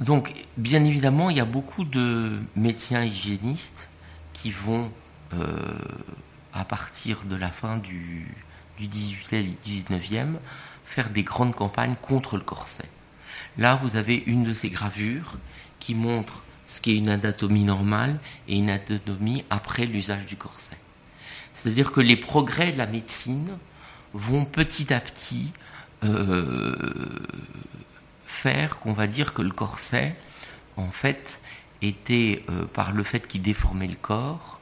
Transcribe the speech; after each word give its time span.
donc, 0.00 0.34
bien 0.56 0.84
évidemment, 0.84 1.30
il 1.30 1.36
y 1.36 1.40
a 1.40 1.44
beaucoup 1.44 1.84
de 1.84 2.40
médecins 2.56 3.04
hygiénistes 3.04 3.88
qui 4.32 4.50
vont, 4.50 4.90
à 6.52 6.64
partir 6.64 7.24
de 7.24 7.36
la 7.36 7.50
fin 7.50 7.76
du, 7.76 8.34
du 8.78 8.88
18e 8.88 9.34
et 9.34 9.58
19e, 9.66 10.36
faire 10.84 11.10
des 11.10 11.22
grandes 11.22 11.54
campagnes 11.54 11.96
contre 12.00 12.36
le 12.36 12.42
corset. 12.42 12.88
Là, 13.58 13.78
vous 13.82 13.96
avez 13.96 14.22
une 14.26 14.44
de 14.44 14.52
ces 14.52 14.70
gravures 14.70 15.36
qui 15.78 15.94
montre 15.94 16.42
ce 16.66 16.80
qu'est 16.80 16.96
une 16.96 17.08
anatomie 17.08 17.64
normale 17.64 18.18
et 18.48 18.56
une 18.56 18.70
anatomie 18.70 19.44
après 19.50 19.86
l'usage 19.86 20.26
du 20.26 20.36
corset. 20.36 20.78
C'est-à-dire 21.52 21.92
que 21.92 22.00
les 22.00 22.16
progrès 22.16 22.72
de 22.72 22.78
la 22.78 22.86
médecine 22.86 23.50
vont 24.14 24.44
petit 24.44 24.92
à 24.92 25.00
petit 25.00 25.52
euh, 26.04 26.74
faire 28.30 28.78
qu'on 28.78 28.92
va 28.92 29.06
dire 29.06 29.34
que 29.34 29.42
le 29.42 29.50
corset, 29.50 30.14
en 30.76 30.90
fait, 30.90 31.40
était, 31.82 32.42
euh, 32.48 32.64
par 32.66 32.92
le 32.92 33.02
fait 33.02 33.26
qu'il 33.26 33.42
déformait 33.42 33.88
le 33.88 33.96
corps, 33.96 34.60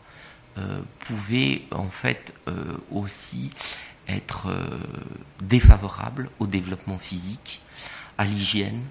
euh, 0.58 0.80
pouvait 1.00 1.62
en 1.70 1.90
fait 1.90 2.34
aussi 2.90 3.52
être 4.08 4.48
défavorable 5.40 6.30
au 6.40 6.46
développement 6.46 6.98
physique, 6.98 7.60
à 8.16 8.24
l'hygiène, 8.24 8.82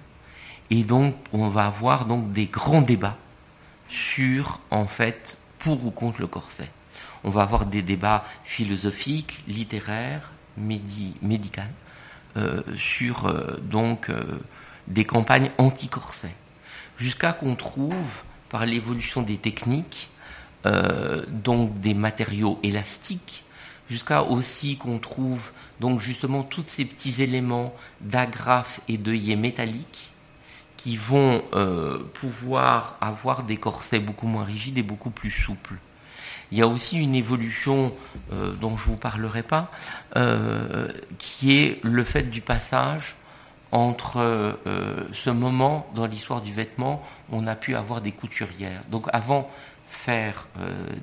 et 0.70 0.84
donc 0.84 1.16
on 1.32 1.48
va 1.48 1.66
avoir 1.66 2.06
donc 2.06 2.30
des 2.30 2.46
grands 2.46 2.82
débats 2.82 3.18
sur 3.90 4.60
en 4.70 4.86
fait 4.86 5.38
pour 5.58 5.84
ou 5.84 5.90
contre 5.90 6.20
le 6.20 6.26
corset. 6.26 6.70
On 7.24 7.30
va 7.30 7.42
avoir 7.42 7.66
des 7.66 7.82
débats 7.82 8.24
philosophiques, 8.44 9.42
littéraires, 9.46 10.32
médicaux 10.56 11.62
euh, 12.36 12.62
sur 12.76 13.26
euh, 13.26 13.56
donc 13.62 14.10
euh, 14.10 14.38
des 14.88 15.04
campagnes 15.04 15.50
anti-corset, 15.58 16.34
jusqu'à 16.98 17.32
qu'on 17.32 17.54
trouve 17.54 18.22
par 18.48 18.66
l'évolution 18.66 19.22
des 19.22 19.36
techniques 19.36 20.08
donc 21.28 21.80
des 21.80 21.94
matériaux 21.94 22.58
élastiques, 22.62 23.44
jusqu'à 23.88 24.22
aussi 24.22 24.76
qu'on 24.76 24.98
trouve 24.98 25.50
donc 25.80 26.00
justement 26.00 26.42
tous 26.42 26.64
ces 26.66 26.84
petits 26.84 27.22
éléments 27.22 27.74
d'agrafe 28.02 28.80
et 28.86 28.98
d'œillets 28.98 29.36
métalliques 29.36 30.10
qui 30.76 30.98
vont 30.98 31.42
pouvoir 32.12 32.98
avoir 33.00 33.44
des 33.44 33.56
corsets 33.56 34.00
beaucoup 34.00 34.26
moins 34.26 34.44
rigides 34.44 34.76
et 34.76 34.82
beaucoup 34.82 35.10
plus 35.10 35.30
souples. 35.30 35.76
Il 36.50 36.58
y 36.58 36.62
a 36.62 36.66
aussi 36.66 36.98
une 36.98 37.14
évolution 37.14 37.92
euh, 38.32 38.52
dont 38.54 38.76
je 38.76 38.84
ne 38.84 38.88
vous 38.90 38.96
parlerai 38.96 39.42
pas, 39.42 39.70
euh, 40.16 40.90
qui 41.18 41.58
est 41.58 41.80
le 41.84 42.04
fait 42.04 42.22
du 42.22 42.40
passage 42.40 43.16
entre 43.72 44.18
euh, 44.18 45.08
ce 45.12 45.30
moment 45.30 45.86
dans 45.94 46.06
l'histoire 46.06 46.40
du 46.40 46.52
vêtement 46.52 47.02
on 47.30 47.46
a 47.46 47.54
pu 47.54 47.74
avoir 47.74 48.00
des 48.00 48.12
couturières. 48.12 48.82
Donc 48.90 49.06
avant, 49.12 49.50
faire 49.90 50.48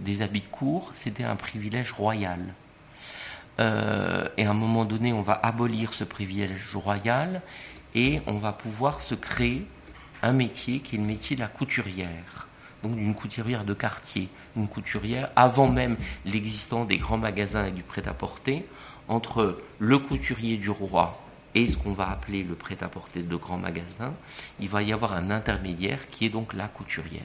des 0.02 0.22
habits 0.22 0.42
de 0.42 0.48
cours, 0.52 0.92
c'était 0.94 1.24
un 1.24 1.36
privilège 1.36 1.92
royal. 1.92 2.40
et 3.58 3.62
à 4.46 4.50
un 4.50 4.54
moment 4.54 4.86
donné, 4.86 5.12
on 5.12 5.24
va 5.24 5.40
abolir 5.42 5.94
ce 5.94 6.04
privilège 6.04 6.76
royal 6.76 7.42
et 7.96 8.22
on 8.28 8.38
va 8.38 8.52
pouvoir 8.52 9.02
se 9.02 9.16
créer 9.16 9.66
un 10.22 10.34
métier 10.34 10.82
qui 10.82 10.96
est 10.96 11.00
le 11.00 11.06
métier 11.06 11.36
de 11.36 11.42
la 11.42 11.48
couturière 11.48 12.46
donc 12.86 12.98
d'une 12.98 13.16
couturière 13.16 13.64
de 13.64 13.74
quartier, 13.74 14.30
une 14.56 14.68
couturière 14.68 15.30
avant 15.36 15.68
même 15.68 15.98
l'existence 16.26 16.88
des 16.88 16.98
grands 16.98 17.18
magasins 17.18 17.66
et 17.66 17.72
du 17.72 17.82
prêt-à-porter, 17.82 18.66
entre 19.08 19.60
le 19.80 19.98
couturier 19.98 20.58
du 20.58 20.70
roi 20.70 21.20
et 21.56 21.70
ce 21.70 21.78
qu'on 21.78 21.94
va 21.94 22.10
appeler 22.10 22.44
le 22.44 22.54
prêt-à-porter 22.54 23.24
de 23.24 23.36
grands 23.36 23.58
magasins, 23.58 24.14
il 24.60 24.70
va 24.70 24.84
y 24.84 24.92
avoir 24.92 25.14
un 25.14 25.32
intermédiaire 25.32 26.08
qui 26.10 26.26
est 26.26 26.30
donc 26.30 26.54
la 26.54 26.68
couturière. 26.68 27.22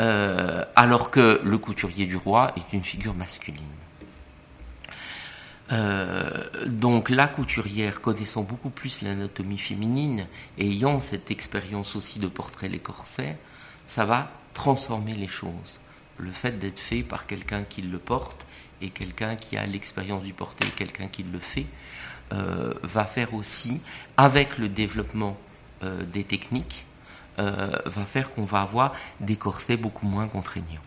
Euh, 0.00 0.64
alors 0.74 1.10
que 1.10 1.40
le 1.44 1.58
couturier 1.58 2.06
du 2.06 2.16
roi 2.16 2.52
est 2.56 2.72
une 2.72 2.82
figure 2.82 3.14
masculine. 3.14 3.62
Euh, 5.72 6.44
donc 6.66 7.10
la 7.10 7.26
couturière, 7.26 8.00
connaissant 8.00 8.42
beaucoup 8.42 8.70
plus 8.70 9.02
l'anatomie 9.02 9.58
féminine 9.58 10.26
ayant 10.58 11.00
cette 11.00 11.30
expérience 11.30 11.96
aussi 11.96 12.18
de 12.18 12.28
portrait 12.28 12.68
les 12.68 12.78
corsets, 12.78 13.36
ça 13.86 14.04
va 14.04 14.30
transformer 14.52 15.14
les 15.14 15.28
choses. 15.28 15.78
Le 16.18 16.30
fait 16.30 16.58
d'être 16.58 16.78
fait 16.78 17.02
par 17.02 17.26
quelqu'un 17.26 17.64
qui 17.64 17.82
le 17.82 17.98
porte 17.98 18.46
et 18.82 18.90
quelqu'un 18.90 19.36
qui 19.36 19.56
a 19.56 19.66
l'expérience 19.66 20.22
du 20.22 20.32
porter 20.32 20.66
et 20.66 20.70
quelqu'un 20.70 21.08
qui 21.08 21.22
le 21.22 21.38
fait 21.38 21.66
va 22.30 23.04
faire 23.04 23.34
aussi, 23.34 23.80
avec 24.16 24.58
le 24.58 24.68
développement 24.68 25.36
euh, 25.84 26.04
des 26.04 26.24
techniques, 26.24 26.86
euh, 27.38 27.76
va 27.84 28.04
faire 28.04 28.32
qu'on 28.32 28.44
va 28.44 28.62
avoir 28.62 28.94
des 29.20 29.36
corsets 29.36 29.76
beaucoup 29.76 30.06
moins 30.06 30.28
contraignants. 30.28 30.80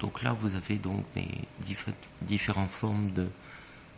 Donc 0.00 0.22
là, 0.22 0.36
vous 0.38 0.54
avez 0.54 0.76
donc 0.76 1.02
des 1.14 1.26
différentes 2.22 2.70
formes 2.70 3.10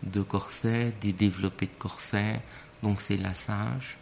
de, 0.03 0.23
corsets, 0.23 0.95
des 1.01 1.13
développés 1.13 1.67
de 1.67 1.79
corsets, 1.79 2.41
donc 2.83 3.01
c'est 3.01 3.17
lassage. 3.17 3.99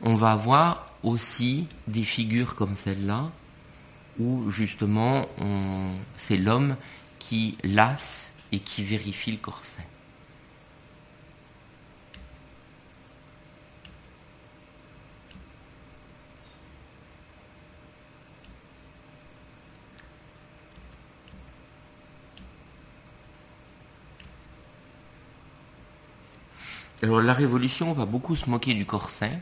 On 0.00 0.16
va 0.16 0.32
avoir 0.32 0.90
aussi 1.02 1.68
des 1.86 2.02
figures 2.02 2.56
comme 2.56 2.74
celle-là, 2.74 3.30
où 4.18 4.50
justement 4.50 5.26
c'est 6.16 6.36
l'homme 6.36 6.76
qui 7.18 7.56
lasse 7.62 8.32
et 8.52 8.60
qui 8.60 8.82
vérifie 8.82 9.32
le 9.32 9.38
corset. 9.38 9.86
Alors 27.00 27.20
la 27.20 27.32
Révolution 27.32 27.92
va 27.92 28.06
beaucoup 28.06 28.34
se 28.34 28.50
moquer 28.50 28.74
du 28.74 28.84
corset, 28.84 29.40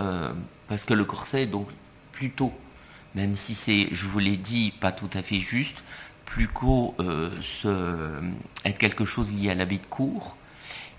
euh, 0.00 0.32
parce 0.66 0.84
que 0.84 0.94
le 0.94 1.04
corset 1.04 1.44
est 1.44 1.46
donc 1.46 1.68
plutôt, 2.10 2.52
même 3.16 3.34
si 3.34 3.54
c'est, 3.54 3.88
je 3.92 4.06
vous 4.06 4.18
l'ai 4.18 4.36
dit, 4.36 4.72
pas 4.78 4.92
tout 4.92 5.10
à 5.14 5.22
fait 5.22 5.40
juste, 5.40 5.82
plus 6.26 6.48
qu'au 6.48 6.94
euh, 7.00 7.30
être 8.64 8.78
quelque 8.78 9.06
chose 9.06 9.32
lié 9.32 9.50
à 9.50 9.54
l'habit 9.54 9.78
de 9.78 9.86
cour. 9.86 10.36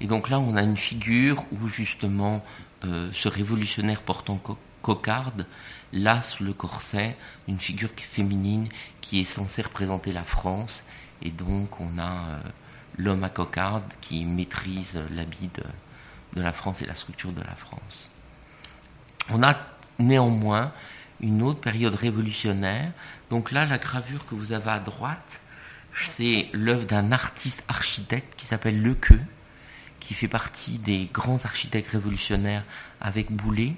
Et 0.02 0.08
donc 0.08 0.30
là, 0.30 0.40
on 0.40 0.56
a 0.56 0.64
une 0.64 0.78
figure 0.78 1.46
où 1.52 1.68
justement 1.68 2.44
euh, 2.84 3.10
ce 3.14 3.30
révolutionnaire 3.30 4.02
portant 4.02 4.42
cocarde 4.82 5.46
lasse 5.94 6.40
le 6.40 6.54
corset, 6.54 7.16
une 7.48 7.60
figure 7.60 7.90
féminine 7.96 8.68
qui 9.00 9.22
est 9.22 9.26
censée 9.26 9.62
représenter 9.62 10.12
la 10.12 10.24
France. 10.24 10.84
Et 11.22 11.30
donc 11.30 11.80
on 11.80 12.00
a 12.00 12.40
l'homme 12.98 13.24
à 13.24 13.30
cocarde 13.30 13.84
qui 14.02 14.26
maîtrise 14.26 15.00
l'habit 15.12 15.50
de, 15.54 16.42
la 16.42 16.54
France 16.54 16.82
et 16.82 16.86
la 16.86 16.96
structure 16.96 17.32
de 17.32 17.42
la 17.42 17.56
France. 17.56 18.10
On 19.30 19.44
a 19.44 19.56
néanmoins 20.00 20.72
une 21.22 21.42
autre 21.42 21.60
période 21.60 21.96
révolutionnaire. 21.96 22.92
Donc 23.30 23.52
là, 23.52 23.66
la 23.66 23.78
gravure 23.78 24.26
que 24.26 24.36
vous 24.36 24.52
avez 24.52 24.72
à 24.72 24.80
droite, 24.80 25.42
c'est 26.16 26.50
l'œuvre 26.54 26.86
d'un 26.86 27.12
artiste 27.12 27.64
architecte 27.68 28.34
qui 28.38 28.46
s'appelle 28.46 28.82
Lequeux, 28.82 29.22
qui 30.00 30.14
fait 30.14 30.28
partie 30.28 30.78
des 30.78 31.10
grands 31.12 31.44
architectes 31.44 31.90
révolutionnaires 31.90 32.64
avec 33.02 33.32
Boulet. 33.32 33.74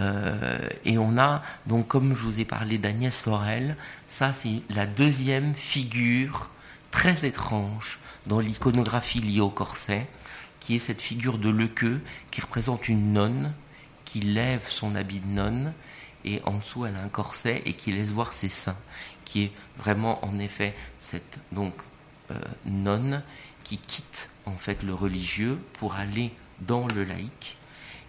Euh, 0.00 0.58
et 0.84 0.98
on 0.98 1.18
a, 1.18 1.42
donc 1.66 1.88
comme 1.88 2.14
je 2.14 2.22
vous 2.22 2.38
ai 2.38 2.44
parlé 2.44 2.78
d'Agnès 2.78 3.16
Sorel, 3.16 3.76
ça 4.08 4.32
c'est 4.32 4.62
la 4.70 4.86
deuxième 4.86 5.54
figure 5.54 6.50
très 6.92 7.26
étrange 7.26 7.98
dans 8.26 8.38
l'iconographie 8.38 9.20
liée 9.20 9.40
au 9.40 9.50
corset, 9.50 10.06
qui 10.60 10.76
est 10.76 10.78
cette 10.78 11.02
figure 11.02 11.38
de 11.38 11.48
Lequeux 11.48 12.00
qui 12.30 12.40
représente 12.40 12.88
une 12.88 13.12
nonne 13.12 13.52
qui 14.04 14.20
lève 14.20 14.64
son 14.68 14.94
habit 14.94 15.20
de 15.20 15.26
nonne 15.26 15.72
et 16.24 16.40
en 16.44 16.58
dessous 16.58 16.86
elle 16.86 16.96
a 16.96 17.02
un 17.02 17.08
corset 17.08 17.62
et 17.64 17.74
qui 17.74 17.92
laisse 17.92 18.12
voir 18.12 18.32
ses 18.32 18.48
seins, 18.48 18.76
qui 19.24 19.44
est 19.44 19.52
vraiment 19.76 20.24
en 20.24 20.38
effet 20.38 20.74
cette 20.98 21.38
donc 21.52 21.74
euh, 22.30 22.38
nonne 22.64 23.22
qui 23.64 23.78
quitte 23.78 24.30
en 24.46 24.56
fait 24.56 24.82
le 24.82 24.94
religieux 24.94 25.58
pour 25.74 25.94
aller 25.94 26.32
dans 26.60 26.86
le 26.86 27.04
laïque 27.04 27.56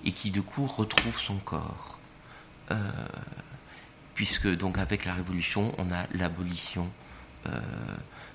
et 0.05 0.11
qui 0.11 0.31
du 0.31 0.41
coup 0.41 0.65
retrouve 0.65 1.17
son 1.19 1.37
corps. 1.37 1.99
Euh, 2.71 2.91
puisque 4.13 4.47
donc 4.47 4.77
avec 4.77 5.05
la 5.05 5.13
Révolution 5.13 5.73
on 5.77 5.91
a 5.91 6.05
l'abolition 6.13 6.91
euh, 7.47 7.59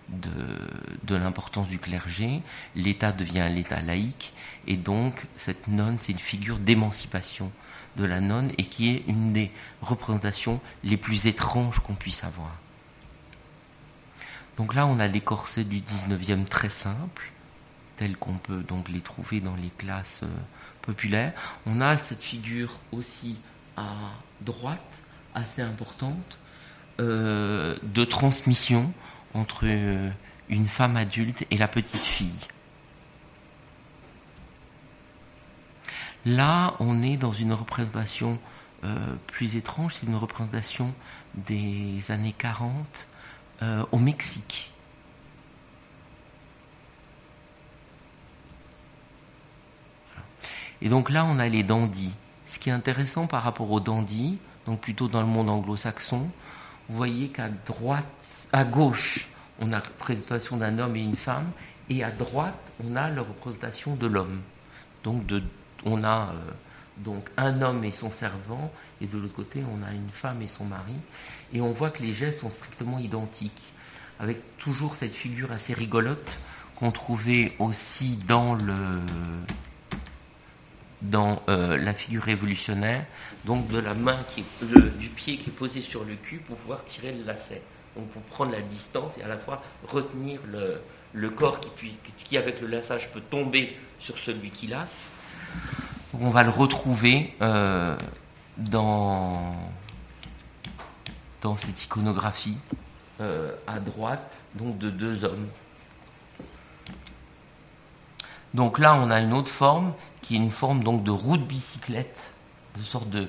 de, 0.08 1.16
l'importance 1.16 1.68
du 1.68 1.78
clergé, 1.78 2.42
l'État 2.74 3.12
devient 3.12 3.48
l'État 3.50 3.80
laïque, 3.80 4.32
et 4.66 4.76
donc 4.76 5.26
cette 5.36 5.68
nonne, 5.68 5.96
c'est 6.00 6.12
une 6.12 6.18
figure 6.18 6.58
d'émancipation 6.58 7.50
de 7.96 8.04
la 8.04 8.20
nonne, 8.20 8.52
et 8.58 8.64
qui 8.64 8.94
est 8.94 9.04
une 9.06 9.32
des 9.32 9.50
représentations 9.82 10.60
les 10.82 10.96
plus 10.96 11.26
étranges 11.26 11.80
qu'on 11.80 11.94
puisse 11.94 12.24
avoir. 12.24 12.56
Donc 14.56 14.74
là, 14.74 14.86
on 14.86 15.00
a 15.00 15.08
des 15.08 15.20
corsets 15.20 15.64
du 15.64 15.80
19e 15.80 16.44
très 16.44 16.68
simples, 16.68 17.32
tels 17.96 18.16
qu'on 18.16 18.34
peut 18.34 18.62
donc 18.62 18.88
les 18.88 19.00
trouver 19.00 19.40
dans 19.40 19.56
les 19.56 19.70
classes 19.70 20.20
euh, 20.22 20.28
populaires. 20.82 21.32
On 21.66 21.80
a 21.80 21.98
cette 21.98 22.22
figure 22.22 22.78
aussi 22.92 23.36
à 23.76 23.92
droite, 24.40 24.80
assez 25.34 25.62
importante, 25.62 26.38
euh, 27.00 27.76
de 27.82 28.04
transmission 28.04 28.92
entre 29.32 29.62
euh, 29.64 30.10
une 30.48 30.68
femme 30.68 30.96
adulte 30.96 31.44
et 31.50 31.56
la 31.56 31.68
petite 31.68 32.04
fille. 32.04 32.48
Là, 36.26 36.74
on 36.80 37.02
est 37.02 37.16
dans 37.16 37.32
une 37.32 37.52
représentation 37.52 38.38
plus 39.26 39.56
étrange, 39.56 39.94
c'est 39.94 40.06
une 40.06 40.16
représentation 40.16 40.92
des 41.34 42.02
années 42.10 42.34
40 42.36 43.06
euh, 43.62 43.84
au 43.92 43.98
Mexique. 43.98 44.72
Et 50.82 50.88
donc 50.88 51.08
là, 51.08 51.24
on 51.24 51.38
a 51.38 51.48
les 51.48 51.62
dandys. 51.62 52.12
Ce 52.46 52.58
qui 52.58 52.68
est 52.68 52.72
intéressant 52.72 53.26
par 53.26 53.42
rapport 53.42 53.70
aux 53.70 53.80
dandys, 53.80 54.38
donc 54.66 54.80
plutôt 54.80 55.08
dans 55.08 55.20
le 55.20 55.26
monde 55.26 55.48
anglo-saxon, 55.48 56.28
vous 56.88 56.96
voyez 56.96 57.28
qu'à 57.28 57.48
droite, 57.48 58.04
à 58.52 58.64
gauche, 58.64 59.28
on 59.60 59.68
a 59.68 59.76
la 59.76 59.80
représentation 59.80 60.56
d'un 60.56 60.78
homme 60.78 60.96
et 60.96 61.02
une 61.02 61.16
femme, 61.16 61.50
et 61.88 62.04
à 62.04 62.10
droite, 62.10 62.72
on 62.84 62.96
a 62.96 63.08
la 63.08 63.22
représentation 63.22 63.94
de 63.94 64.06
l'homme. 64.06 64.42
Donc 65.04 65.24
de, 65.26 65.42
on 65.84 66.04
a 66.04 66.30
euh, 66.32 66.50
donc 66.98 67.28
un 67.36 67.62
homme 67.62 67.84
et 67.84 67.92
son 67.92 68.10
servant, 68.10 68.72
et 69.00 69.06
de 69.06 69.18
l'autre 69.18 69.34
côté, 69.34 69.62
on 69.70 69.82
a 69.82 69.92
une 69.92 70.10
femme 70.10 70.42
et 70.42 70.48
son 70.48 70.64
mari. 70.64 70.94
Et 71.52 71.60
on 71.60 71.72
voit 71.72 71.90
que 71.90 72.02
les 72.02 72.14
gestes 72.14 72.40
sont 72.40 72.50
strictement 72.50 72.98
identiques, 72.98 73.62
avec 74.20 74.38
toujours 74.58 74.96
cette 74.96 75.14
figure 75.14 75.52
assez 75.52 75.74
rigolote 75.74 76.38
qu'on 76.76 76.90
trouvait 76.90 77.54
aussi 77.58 78.16
dans 78.16 78.54
le 78.54 78.74
dans 81.02 81.42
euh, 81.50 81.76
la 81.76 81.92
figure 81.92 82.22
révolutionnaire, 82.22 83.04
donc 83.44 83.68
de 83.68 83.78
la 83.78 83.92
main 83.92 84.16
qui 84.34 84.42
du 84.62 85.08
pied 85.10 85.36
qui 85.36 85.50
est 85.50 85.52
posé 85.52 85.82
sur 85.82 86.02
le 86.04 86.14
cul 86.14 86.38
pour 86.38 86.56
pouvoir 86.56 86.84
tirer 86.84 87.12
le 87.12 87.24
lacet. 87.24 87.60
Donc 87.94 88.08
pour 88.08 88.22
prendre 88.22 88.52
la 88.52 88.62
distance 88.62 89.18
et 89.18 89.22
à 89.22 89.28
la 89.28 89.36
fois 89.36 89.62
retenir 89.86 90.40
le, 90.50 90.80
le 91.12 91.30
corps 91.30 91.60
qui, 91.60 91.94
qui, 92.24 92.38
avec 92.38 92.60
le 92.60 92.66
lassage 92.66 93.12
peut 93.12 93.20
tomber 93.20 93.76
sur 94.00 94.18
celui 94.18 94.50
qui 94.50 94.66
lasse. 94.66 95.12
On 96.20 96.30
va 96.30 96.42
le 96.42 96.50
retrouver 96.50 97.34
euh, 97.42 97.96
dans, 98.56 99.54
cette 101.56 101.84
iconographie 101.84 102.56
euh, 103.20 103.52
à 103.66 103.78
droite, 103.80 104.38
donc 104.54 104.78
de 104.78 104.90
deux 104.90 105.24
hommes. 105.24 105.48
Donc 108.54 108.78
là, 108.78 108.94
on 108.94 109.10
a 109.10 109.20
une 109.20 109.32
autre 109.32 109.50
forme 109.50 109.92
qui 110.22 110.34
est 110.34 110.38
une 110.38 110.50
forme 110.50 110.82
donc 110.82 111.02
de 111.02 111.10
roue 111.10 111.36
de 111.36 111.42
bicyclette, 111.42 112.32
une 112.76 112.82
sorte 112.82 113.08
de, 113.10 113.28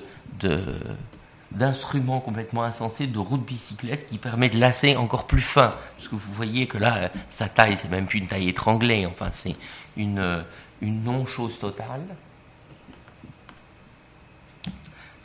d'instrument 1.50 2.20
complètement 2.20 2.62
insensé 2.62 3.06
de 3.06 3.18
roue 3.18 3.36
de 3.36 3.42
bicyclette 3.42 4.06
qui 4.06 4.18
permet 4.18 4.48
de 4.48 4.58
lasser 4.58 4.96
encore 4.96 5.26
plus 5.26 5.42
fin. 5.42 5.74
Parce 5.96 6.08
que 6.08 6.14
vous 6.14 6.32
voyez 6.32 6.66
que 6.66 6.78
là, 6.78 7.10
sa 7.28 7.48
taille, 7.48 7.76
c'est 7.76 7.90
même 7.90 8.06
plus 8.06 8.20
une 8.20 8.28
taille 8.28 8.48
étranglée, 8.48 9.04
enfin, 9.04 9.30
c'est 9.32 9.56
une, 9.96 10.44
une 10.80 11.04
non-chose 11.04 11.58
totale. 11.58 12.02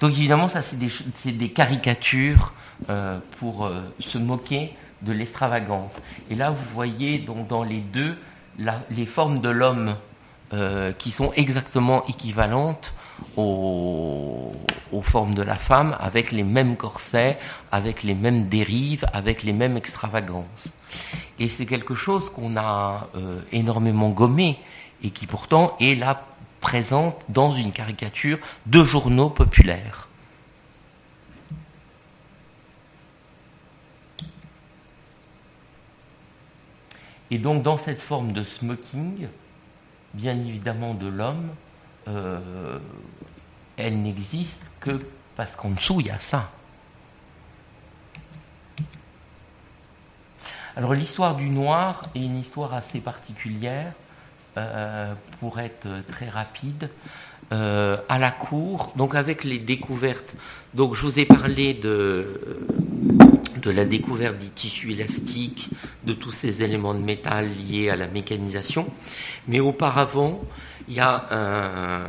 Donc 0.01 0.11
évidemment, 0.13 0.49
ça 0.49 0.61
c'est 0.63 1.37
des, 1.37 1.49
caricatures 1.49 2.53
euh, 2.89 3.19
pour 3.39 3.65
euh, 3.65 3.81
se 3.99 4.17
moquer 4.17 4.73
de 5.03 5.11
l'extravagance. 5.11 5.93
Et 6.31 6.35
là, 6.35 6.49
vous 6.49 6.65
voyez 6.73 7.19
dans 7.19 7.63
les 7.63 7.79
deux 7.79 8.17
les 8.89 9.05
formes 9.05 9.41
de 9.41 9.49
l'homme 9.49 9.95
euh, 10.53 10.91
qui 10.91 11.11
sont 11.11 11.31
exactement 11.33 12.05
équivalentes 12.07 12.93
aux, 13.37 14.51
formes 15.03 15.33
de 15.33 15.41
la 15.41 15.55
femme, 15.55 15.95
avec 15.99 16.31
les 16.31 16.43
mêmes 16.43 16.75
corsets, 16.75 17.37
avec 17.71 18.03
les 18.03 18.15
mêmes 18.15 18.45
dérives, 18.45 19.05
avec 19.13 19.43
les 19.43 19.53
mêmes 19.53 19.77
extravagances. 19.77 20.75
Et 21.39 21.47
c'est 21.49 21.65
quelque 21.65 21.95
chose 21.95 22.29
qu'on 22.29 22.55
a 22.57 23.07
énormément 23.51 24.09
gommé 24.09 24.59
et 25.03 25.09
qui 25.09 25.27
pourtant 25.27 25.75
est 25.79 25.95
là 25.95 26.25
présente 26.59 27.23
dans 27.29 27.53
une 27.53 27.71
caricature 27.71 28.37
de 28.67 28.83
journaux 28.83 29.29
populaires. 29.29 30.07
Et 37.31 37.37
donc 37.37 37.63
dans 37.63 37.77
cette 37.77 37.99
forme 37.99 38.33
de 38.33 38.43
smoking, 38.43 39.27
bien 40.13 40.37
évidemment 40.37 40.93
de 40.93 41.07
l'homme, 41.07 41.49
euh, 42.07 42.77
elle 43.77 44.01
n'existe 44.01 44.63
que 44.81 44.99
parce 45.35 45.55
qu'en 45.55 45.69
dessous 45.69 46.01
il 46.01 46.07
y 46.07 46.11
a 46.11 46.19
ça. 46.19 46.51
Alors 50.75 50.93
l'histoire 50.93 51.35
du 51.35 51.49
noir 51.49 52.03
est 52.15 52.19
une 52.19 52.37
histoire 52.37 52.73
assez 52.73 52.99
particulière 52.99 53.93
euh, 54.57 55.13
pour 55.39 55.59
être 55.59 55.87
très 56.07 56.27
rapide, 56.27 56.89
euh, 57.53 57.97
à 58.09 58.19
la 58.19 58.31
cour, 58.31 58.91
donc 58.95 59.15
avec 59.15 59.43
les 59.43 59.59
découvertes. 59.59 60.33
Donc 60.73 60.93
je 60.95 61.01
vous 61.01 61.19
ai 61.19 61.25
parlé 61.25 61.73
de, 61.73 62.39
la 63.65 63.85
découverte 63.85 64.37
du 64.37 64.49
tissu 64.49 64.91
élastique, 64.91 65.69
de 66.05 66.13
tous 66.13 66.31
ces 66.31 66.63
éléments 66.63 66.93
de 66.93 66.99
métal 66.99 67.49
liés 67.49 67.89
à 67.89 67.95
la 67.95 68.07
mécanisation. 68.07 68.87
Mais 69.47 69.59
auparavant, 69.59 70.41
il 70.87 70.95
y 70.95 70.99
a 70.99 71.27
un, 71.31 72.03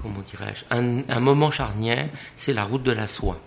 comment 0.00 0.22
dirais-je, 0.30 0.64
un 0.70 1.20
moment 1.20 1.50
charnière, 1.50 2.08
c'est 2.36 2.52
la 2.52 2.64
route 2.64 2.82
de 2.82 2.92
la 2.92 3.06
soie. 3.06 3.40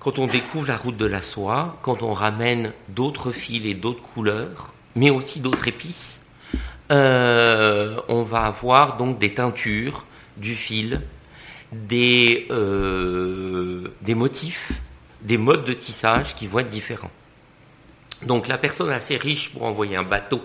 Quand 0.00 0.18
on 0.18 0.26
découvre 0.26 0.68
la 0.68 0.76
route 0.76 0.96
de 0.96 1.06
la 1.06 1.22
soie, 1.22 1.78
quand 1.82 2.02
on 2.02 2.12
ramène 2.12 2.72
d'autres 2.88 3.32
fils 3.32 3.66
et 3.66 3.74
d'autres 3.74 4.02
couleurs, 4.02 4.72
mais 4.94 5.10
aussi 5.10 5.40
d'autres 5.40 5.68
épices. 5.68 6.22
Euh, 6.90 8.00
on 8.08 8.22
va 8.22 8.44
avoir 8.44 8.96
donc 8.96 9.18
des 9.18 9.34
teintures, 9.34 10.04
du 10.36 10.54
fil, 10.54 11.02
des, 11.72 12.46
euh, 12.50 13.88
des 14.00 14.14
motifs, 14.14 14.82
des 15.20 15.36
modes 15.36 15.64
de 15.64 15.74
tissage 15.74 16.34
qui 16.34 16.46
vont 16.46 16.60
être 16.60 16.68
différents. 16.68 17.10
Donc 18.22 18.48
la 18.48 18.58
personne 18.58 18.90
assez 18.90 19.16
riche 19.16 19.52
pour 19.52 19.64
envoyer 19.64 19.96
un 19.96 20.02
bateau 20.02 20.42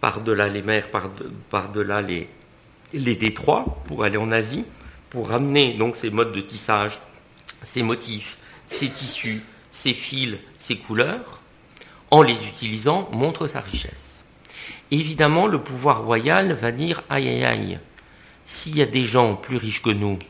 par-delà 0.00 0.48
les 0.48 0.62
mers, 0.62 0.88
par-delà 1.50 2.02
les, 2.02 2.28
les 2.92 3.16
détroits, 3.16 3.82
pour 3.86 4.04
aller 4.04 4.18
en 4.18 4.32
Asie, 4.32 4.64
pour 5.10 5.28
ramener 5.28 5.74
donc 5.74 5.96
ces 5.96 6.10
modes 6.10 6.32
de 6.32 6.40
tissage, 6.40 7.00
ces 7.62 7.82
motifs, 7.82 8.38
ces 8.66 8.88
tissus, 8.88 9.42
ces 9.70 9.94
fils, 9.94 10.38
ces 10.58 10.76
couleurs, 10.76 11.40
en 12.14 12.22
les 12.22 12.46
utilisant, 12.46 13.08
montre 13.10 13.48
sa 13.48 13.58
richesse. 13.58 14.22
Évidemment, 14.92 15.48
le 15.48 15.58
pouvoir 15.60 16.04
royal 16.04 16.52
va 16.52 16.70
dire 16.70 17.02
aïe 17.10 17.28
aïe 17.28 17.44
aïe, 17.44 17.78
s'il 18.46 18.76
y 18.76 18.82
a 18.82 18.86
des 18.86 19.04
gens 19.04 19.34
plus 19.34 19.56
riches 19.56 19.82
que 19.82 19.90
nous, 19.90 20.20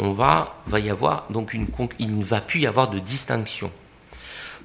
on 0.00 0.10
va, 0.10 0.56
va 0.66 0.80
y 0.80 0.90
avoir 0.90 1.26
donc 1.30 1.54
une, 1.54 1.68
il 2.00 2.18
ne 2.18 2.24
va 2.24 2.40
plus 2.40 2.62
y 2.62 2.66
avoir 2.66 2.90
de 2.90 2.98
distinction. 2.98 3.70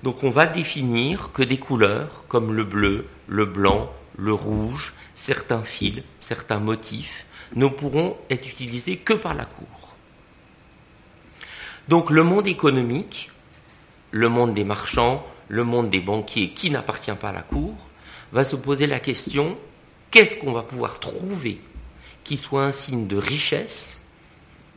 Donc 0.01 0.24
on 0.24 0.32
va 0.32 0.48
définir 0.48 1.32
que 1.32 1.44
des 1.44 1.60
couleurs 1.60 2.24
comme 2.27 2.55
le 2.55 2.63
bleu, 2.63 3.05
le 3.27 3.46
blanc, 3.46 3.94
le 4.17 4.34
rouge, 4.34 4.96
certains 5.13 5.63
fils, 5.63 6.01
certains 6.17 6.60
motifs 6.60 7.27
ne 7.55 7.67
pourront 7.67 8.17
être 8.32 8.50
utilisés 8.50 8.98
que 8.98 9.13
par 9.13 9.36
la 9.36 9.46
cour. 9.46 9.96
Donc 11.88 12.10
le 12.10 12.24
monde 12.24 12.48
économique, 12.48 13.29
le 14.10 14.27
monde 14.27 14.55
des 14.55 14.63
marchands, 14.63 15.24
le 15.48 15.64
monde 15.64 15.90
des 15.90 16.00
banquiers 16.00 16.52
qui 16.52 16.70
n'appartient 16.70 17.12
pas 17.12 17.30
à 17.30 17.34
la 17.34 17.42
Cour, 17.42 17.74
va 18.32 18.44
se 18.44 18.56
poser 18.56 18.88
la 18.88 19.00
question, 19.00 19.58
qu'est-ce 20.12 20.36
qu'on 20.36 20.52
va 20.52 20.64
pouvoir 20.64 21.00
trouver 21.00 21.62
qui 22.24 22.38
soit 22.38 22.64
un 22.64 22.72
signe 22.72 23.08
de 23.08 23.18
richesse 23.18 24.04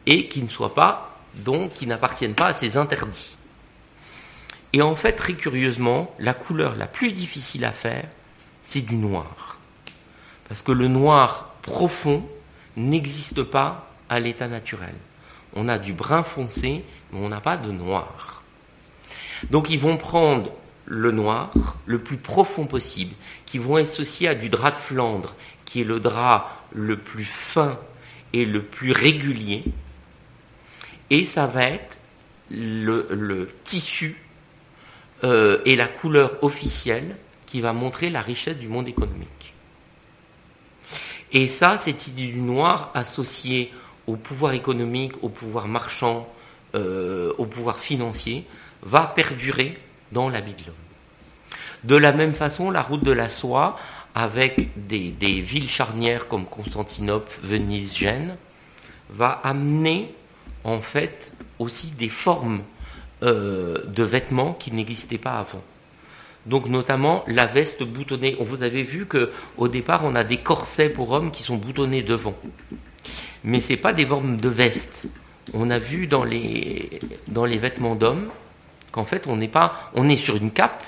et 0.06 0.28
qui 0.28 0.42
ne 0.42 0.48
soit 0.48 0.74
pas, 0.74 1.18
donc, 1.36 1.74
qui 1.74 1.86
n'appartienne 1.86 2.34
pas 2.34 2.48
à 2.48 2.54
ces 2.54 2.76
interdits? 2.76 3.36
Et 4.72 4.82
en 4.82 4.96
fait, 4.96 5.12
très 5.12 5.32
curieusement, 5.34 6.14
la 6.18 6.34
couleur 6.34 6.76
la 6.76 6.86
plus 6.86 7.12
difficile 7.12 7.64
à 7.64 7.72
faire, 7.72 8.04
c'est 8.62 8.82
du 8.82 8.96
noir. 8.96 9.58
Parce 10.48 10.62
que 10.62 10.72
le 10.72 10.88
noir 10.88 11.54
profond 11.62 12.28
n'existe 12.76 13.42
pas 13.42 13.90
à 14.08 14.20
l'état 14.20 14.48
naturel. 14.48 14.94
On 15.54 15.68
a 15.68 15.78
du 15.78 15.94
brun 15.94 16.22
foncé, 16.22 16.84
mais 17.12 17.18
on 17.20 17.28
n'a 17.28 17.40
pas 17.40 17.56
de 17.56 17.70
noir. 17.70 18.37
Donc 19.50 19.70
ils 19.70 19.78
vont 19.78 19.96
prendre 19.96 20.52
le 20.86 21.10
noir 21.10 21.52
le 21.86 21.98
plus 21.98 22.16
profond 22.16 22.66
possible, 22.66 23.14
qui 23.46 23.58
vont 23.58 23.76
associer 23.76 24.28
à 24.28 24.34
du 24.34 24.48
drap 24.48 24.72
de 24.72 24.76
Flandre, 24.76 25.34
qui 25.64 25.82
est 25.82 25.84
le 25.84 26.00
drap 26.00 26.64
le 26.72 26.96
plus 26.96 27.24
fin 27.24 27.78
et 28.32 28.44
le 28.44 28.62
plus 28.62 28.92
régulier, 28.92 29.64
et 31.10 31.24
ça 31.24 31.46
va 31.46 31.64
être 31.64 31.98
le, 32.50 33.48
tissu 33.64 34.16
euh, 35.24 35.60
est 35.64 35.76
la 35.76 35.86
couleur 35.86 36.42
officielle 36.42 37.16
qui 37.46 37.60
va 37.60 37.72
montrer 37.72 38.10
la 38.10 38.20
richesse 38.20 38.56
du 38.56 38.68
monde 38.68 38.88
économique. 38.88 39.54
Et 41.32 41.48
ça, 41.48 41.76
cette 41.78 42.06
idée 42.06 42.26
du 42.26 42.40
noir 42.40 42.90
associée 42.94 43.72
au 44.06 44.16
pouvoir 44.16 44.52
économique, 44.52 45.12
au 45.22 45.28
pouvoir 45.28 45.68
marchand, 45.68 46.26
euh, 46.74 47.32
au 47.38 47.44
pouvoir 47.44 47.78
financier, 47.78 48.46
va 48.82 49.12
perdurer 49.14 49.78
dans 50.12 50.28
la 50.28 50.40
vie 50.40 50.54
de 50.54 50.64
l'homme. 50.66 50.74
De 51.84 51.96
la 51.96 52.12
même 52.12 52.34
façon, 52.34 52.70
la 52.70 52.82
route 52.82 53.04
de 53.04 53.12
la 53.12 53.28
soie, 53.28 53.76
avec 54.14 54.70
des, 54.76 55.40
villes 55.40 55.68
charnières 55.68 56.26
comme 56.26 56.44
Constantinople, 56.44 57.32
Venise, 57.42 57.96
Gênes, 57.96 58.36
va 59.10 59.40
amener 59.44 60.12
en 60.64 60.80
fait 60.80 61.34
aussi 61.58 61.92
des 61.92 62.08
formes 62.08 62.62
euh, 63.22 63.76
de 63.86 64.02
vêtements 64.02 64.54
qui 64.54 64.72
n'existaient 64.72 65.18
pas 65.18 65.38
avant. 65.38 65.62
Donc 66.46 66.66
notamment 66.66 67.24
la 67.26 67.46
veste 67.46 67.82
boutonnée. 67.84 68.36
On 68.40 68.44
vous 68.44 68.62
avait 68.62 68.82
vu 68.82 69.06
que 69.06 69.30
au 69.56 69.68
départ 69.68 70.00
on 70.04 70.14
a 70.14 70.24
des 70.24 70.38
corsets 70.38 70.88
pour 70.88 71.10
hommes 71.12 71.30
qui 71.30 71.42
sont 71.42 71.56
boutonnés 71.56 72.02
devant, 72.02 72.34
mais 73.44 73.60
ce 73.60 73.70
n'est 73.70 73.76
pas 73.76 73.92
des 73.92 74.06
formes 74.06 74.38
de 74.38 74.48
veste. 74.48 75.04
On 75.54 75.70
a 75.70 75.78
vu 75.78 76.06
dans 76.06 76.24
les 76.24 77.00
vêtements 77.58 77.94
d'hommes 77.94 78.28
qu'en 78.92 79.04
fait 79.04 79.26
on 79.26 79.40
est 79.40 80.16
sur 80.16 80.36
une 80.36 80.50
cape 80.50 80.84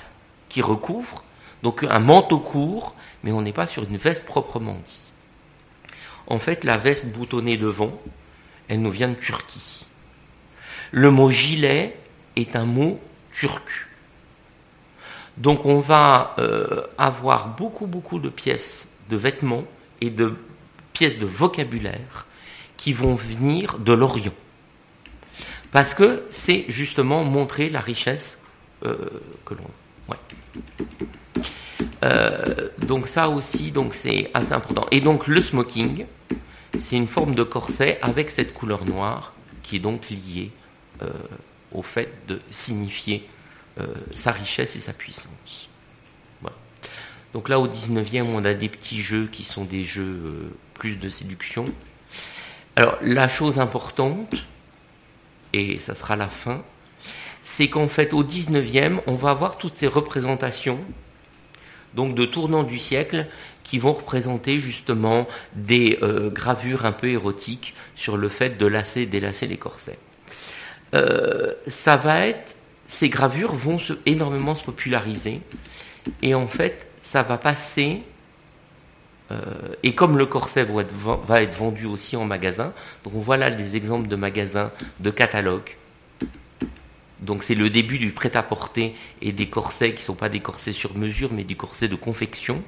qui 0.49 0.61
recouvre, 0.61 1.23
donc 1.63 1.83
un 1.83 1.99
manteau 1.99 2.39
court, 2.39 2.95
mais 3.23 3.31
on 3.31 3.41
n'est 3.41 3.53
pas 3.53 3.67
sur 3.67 3.83
une 3.83 3.97
veste 3.97 4.25
proprement 4.25 4.77
dit. 4.83 5.11
En 6.27 6.39
fait, 6.39 6.63
la 6.63 6.77
veste 6.77 7.07
boutonnée 7.11 7.57
devant, 7.57 7.91
elle 8.67 8.81
nous 8.81 8.91
vient 8.91 9.09
de 9.09 9.15
Turquie. 9.15 9.85
Le 10.91 11.11
mot 11.11 11.29
gilet 11.29 11.97
est 12.35 12.55
un 12.55 12.65
mot 12.65 12.99
turc. 13.31 13.87
Donc 15.37 15.65
on 15.65 15.79
va 15.79 16.35
euh, 16.39 16.83
avoir 16.97 17.49
beaucoup, 17.49 17.87
beaucoup 17.87 18.19
de 18.19 18.29
pièces 18.29 18.87
de 19.09 19.15
vêtements 19.17 19.63
et 20.01 20.09
de 20.09 20.35
pièces 20.93 21.17
de 21.17 21.25
vocabulaire 21.25 22.27
qui 22.77 22.93
vont 22.93 23.15
venir 23.15 23.77
de 23.79 23.93
l'Orient. 23.93 24.33
Parce 25.71 25.93
que 25.93 26.23
c'est 26.31 26.65
justement 26.67 27.23
montrer 27.23 27.69
la 27.69 27.79
richesse 27.79 28.39
euh, 28.85 28.95
que 29.45 29.53
l'on 29.53 29.69
euh, 32.03 32.69
donc 32.79 33.07
ça 33.07 33.29
aussi, 33.29 33.71
donc 33.71 33.93
c'est 33.93 34.31
assez 34.33 34.53
important. 34.53 34.85
Et 34.91 35.01
donc 35.01 35.27
le 35.27 35.39
smoking, 35.39 36.05
c'est 36.79 36.95
une 36.95 37.07
forme 37.07 37.35
de 37.35 37.43
corset 37.43 37.99
avec 38.01 38.29
cette 38.29 38.53
couleur 38.53 38.85
noire 38.85 39.33
qui 39.63 39.75
est 39.75 39.79
donc 39.79 40.09
liée 40.09 40.51
euh, 41.01 41.09
au 41.71 41.83
fait 41.83 42.11
de 42.27 42.39
signifier 42.49 43.27
euh, 43.79 43.85
sa 44.15 44.31
richesse 44.31 44.75
et 44.75 44.79
sa 44.79 44.93
puissance. 44.93 45.67
Donc 47.33 47.47
là 47.47 47.61
au 47.61 47.67
19e, 47.69 48.23
on 48.23 48.43
a 48.43 48.53
des 48.53 48.67
petits 48.67 48.99
jeux 48.99 49.29
qui 49.31 49.45
sont 49.45 49.63
des 49.63 49.85
jeux 49.85 50.51
plus 50.73 50.97
de 50.97 51.09
séduction. 51.09 51.63
Alors 52.75 52.97
la 53.01 53.29
chose 53.29 53.57
importante, 53.57 54.35
et 55.53 55.79
ça 55.79 55.95
sera 55.95 56.15
la 56.15 56.27
fin, 56.27 56.63
c'est 57.43 57.69
qu'en 57.69 57.87
fait 57.87 58.13
au 58.13 58.23
19e, 58.23 58.99
on 59.07 59.15
va 59.15 59.31
avoir 59.31 59.57
toutes 59.57 59.75
ces 59.75 59.87
représentations 59.87 60.79
donc 61.93 62.15
de 62.15 62.25
tournants 62.25 62.63
du 62.63 62.79
siècle 62.79 63.25
qui 63.63 63.79
vont 63.79 63.93
représenter 63.93 64.59
justement 64.59 65.27
des 65.55 65.99
euh, 66.01 66.29
gravures 66.29 66.85
un 66.85 66.91
peu 66.91 67.07
érotiques 67.07 67.73
sur 67.95 68.17
le 68.17 68.29
fait 68.29 68.57
de 68.57 68.65
lasser 68.65 69.01
et 69.01 69.05
délasser 69.05 69.47
les 69.47 69.57
corsets. 69.57 69.99
Euh, 70.93 71.53
ça 71.67 71.97
va 71.97 72.27
être, 72.27 72.55
ces 72.87 73.09
gravures 73.09 73.53
vont 73.53 73.77
énormément 74.05 74.55
se 74.55 74.63
populariser 74.63 75.41
et 76.21 76.35
en 76.35 76.47
fait 76.47 76.87
ça 77.01 77.23
va 77.23 77.37
passer 77.37 78.03
et 79.83 79.95
comme 79.95 80.17
le 80.17 80.25
corset 80.25 80.65
va 80.65 81.41
être, 81.41 81.53
vendu 81.53 81.85
aussi 81.85 82.15
en 82.15 82.25
magasin, 82.25 82.73
donc 83.03 83.13
voilà 83.15 83.51
des 83.51 83.75
exemples 83.75 84.07
de 84.07 84.15
magasins, 84.15 84.71
de 84.99 85.09
catalogues, 85.09 85.75
donc 87.21 87.43
c'est 87.43 87.55
le 87.55 87.69
début 87.69 87.99
du 87.99 88.11
prêt-à-porter 88.11 88.95
et 89.21 89.31
des 89.31 89.47
corsets 89.47 89.91
qui 89.91 90.01
ne 90.01 90.05
sont 90.05 90.15
pas 90.15 90.29
des 90.29 90.39
corsets 90.39 90.73
sur 90.73 90.97
mesure, 90.97 91.31
mais 91.31 91.43
des 91.43 91.55
corsets 91.55 91.87
de 91.87 91.95
confection. 91.95 92.63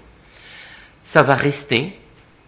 Ça 1.04 1.24
va 1.24 1.36
rester, 1.36 1.98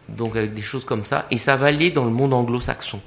donc 0.07 0.35
avec 0.35 0.53
des 0.53 0.61
choses 0.61 0.85
comme 0.85 1.03
ça, 1.03 1.25
et 1.31 1.39
ça 1.39 1.57
va 1.57 1.67
aller 1.67 1.89
dans 1.89 2.05
le 2.05 2.11
monde 2.11 2.33
anglo-saxon. 2.33 3.01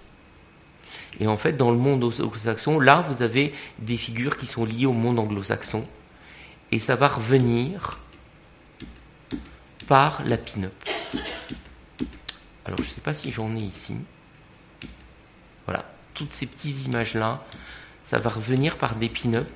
Et 1.21 1.27
en 1.27 1.37
fait, 1.37 1.53
dans 1.57 1.71
le 1.71 1.79
monde 1.79 2.03
anglo-saxon, 2.03 2.81
là, 2.81 3.07
vous 3.09 3.23
avez 3.23 3.55
des 3.79 3.97
figures 3.97 4.37
qui 4.37 4.47
sont 4.47 4.65
liées 4.65 4.87
au 4.87 4.93
monde 4.93 5.19
anglo-saxon, 5.19 5.85
et 6.73 6.81
ça 6.81 6.97
va 6.97 7.09
revenir 7.09 8.01
par 9.87 10.23
la 10.25 10.37
pin-up. 10.37 10.75
Alors, 12.65 12.79
je 12.79 12.83
ne 12.83 12.89
sais 12.89 13.01
pas 13.01 13.15
si 13.15 13.31
j'en 13.33 13.55
ai 13.57 13.61
ici. 13.61 13.97
Voilà, 15.67 15.85
toutes 16.15 16.33
ces 16.33 16.47
petites 16.47 16.87
images-là, 16.87 17.45
ça 18.05 18.19
va 18.19 18.31
revenir 18.31 18.77
par 18.77 18.95
des 18.95 19.09
pin-up 19.09 19.49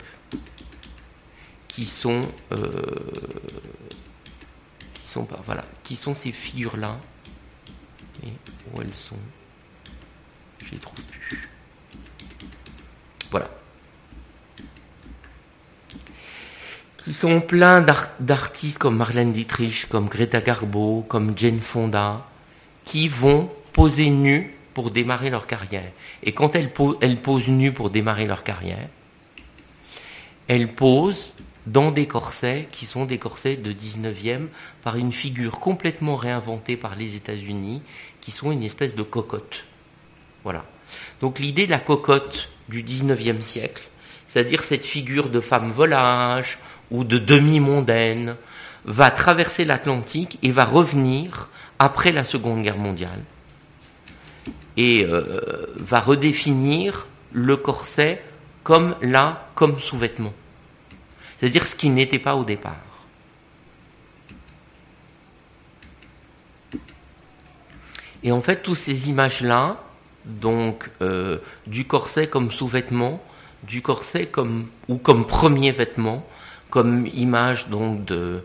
qui 1.68 1.86
sont 1.86 2.28
euh, 2.52 2.68
qui 4.94 5.08
sont 5.08 5.26
voilà. 5.44 5.64
Qui 5.84 5.96
sont 5.96 6.14
ces 6.14 6.32
figures 6.32 6.76
là 6.76 6.98
et 8.24 8.32
où 8.72 8.82
elles 8.82 8.94
sont. 8.94 9.18
Je 10.58 10.72
les 10.72 10.78
trouve 10.78 11.02
plus. 11.04 11.48
Voilà 13.30 13.50
qui 17.04 17.12
sont 17.12 17.40
pleins 17.40 17.84
d'artistes 18.20 18.78
comme 18.78 18.96
Marlène 18.96 19.32
Dietrich, 19.32 19.86
comme 19.88 20.08
Greta 20.08 20.40
Garbo, 20.40 21.04
comme 21.08 21.36
Jane 21.36 21.60
Fonda, 21.60 22.24
qui 22.84 23.08
vont 23.08 23.50
poser 23.72 24.10
nus 24.10 24.54
pour 24.72 24.90
démarrer 24.90 25.30
leur 25.30 25.46
carrière. 25.46 25.90
Et 26.22 26.32
quand 26.32 26.54
elles, 26.54 26.72
posent 26.72 27.48
nues 27.48 27.72
pour 27.72 27.90
démarrer 27.90 28.26
leur 28.26 28.44
carrière, 28.44 28.88
elles 30.46 30.72
posent 30.72 31.32
dans 31.66 31.90
des 31.90 32.06
corsets 32.06 32.68
qui 32.70 32.86
sont 32.86 33.04
des 33.04 33.18
corsets 33.18 33.56
de 33.56 33.72
19e 33.72 34.46
par 34.82 34.96
une 34.96 35.12
figure 35.12 35.58
complètement 35.58 36.16
réinventée 36.16 36.76
par 36.76 36.94
les 36.94 37.16
États-Unis, 37.16 37.82
qui 38.20 38.30
sont 38.30 38.52
une 38.52 38.62
espèce 38.62 38.94
de 38.94 39.02
cocotte. 39.02 39.64
Voilà. 40.44 40.64
Donc 41.20 41.38
l'idée 41.38 41.66
de 41.66 41.70
la 41.70 41.78
cocotte 41.78 42.50
du 42.68 42.82
19e 42.84 43.40
siècle, 43.40 43.82
c'est-à-dire 44.26 44.62
cette 44.62 44.84
figure 44.84 45.28
de 45.28 45.40
femme 45.40 45.70
volage 45.70 46.58
ou 46.92 47.02
de 47.02 47.18
demi-mondaine, 47.18 48.36
va 48.84 49.10
traverser 49.10 49.64
l'Atlantique 49.64 50.38
et 50.42 50.52
va 50.52 50.64
revenir 50.64 51.48
après 51.78 52.12
la 52.12 52.24
Seconde 52.24 52.62
Guerre 52.62 52.78
mondiale 52.78 53.22
et 54.76 55.04
euh, 55.04 55.66
va 55.76 56.00
redéfinir 56.00 57.06
le 57.32 57.56
corset 57.56 58.22
comme 58.62 58.94
là, 59.02 59.48
comme 59.54 59.80
sous-vêtement. 59.80 60.32
C'est-à-dire 61.38 61.66
ce 61.66 61.74
qui 61.74 61.90
n'était 61.90 62.18
pas 62.18 62.36
au 62.36 62.44
départ. 62.44 62.76
Et 68.22 68.30
en 68.30 68.40
fait, 68.40 68.62
toutes 68.62 68.76
ces 68.76 69.10
images-là, 69.10 69.82
donc 70.24 70.88
euh, 71.00 71.38
du 71.66 71.84
corset 71.86 72.28
comme 72.28 72.52
sous-vêtement, 72.52 73.20
du 73.64 73.82
corset 73.82 74.26
comme 74.26 74.68
ou 74.88 74.96
comme 74.96 75.26
premier 75.26 75.72
vêtement, 75.72 76.24
comme 76.72 77.06
image 77.08 77.68
donc 77.68 78.06
de 78.06 78.42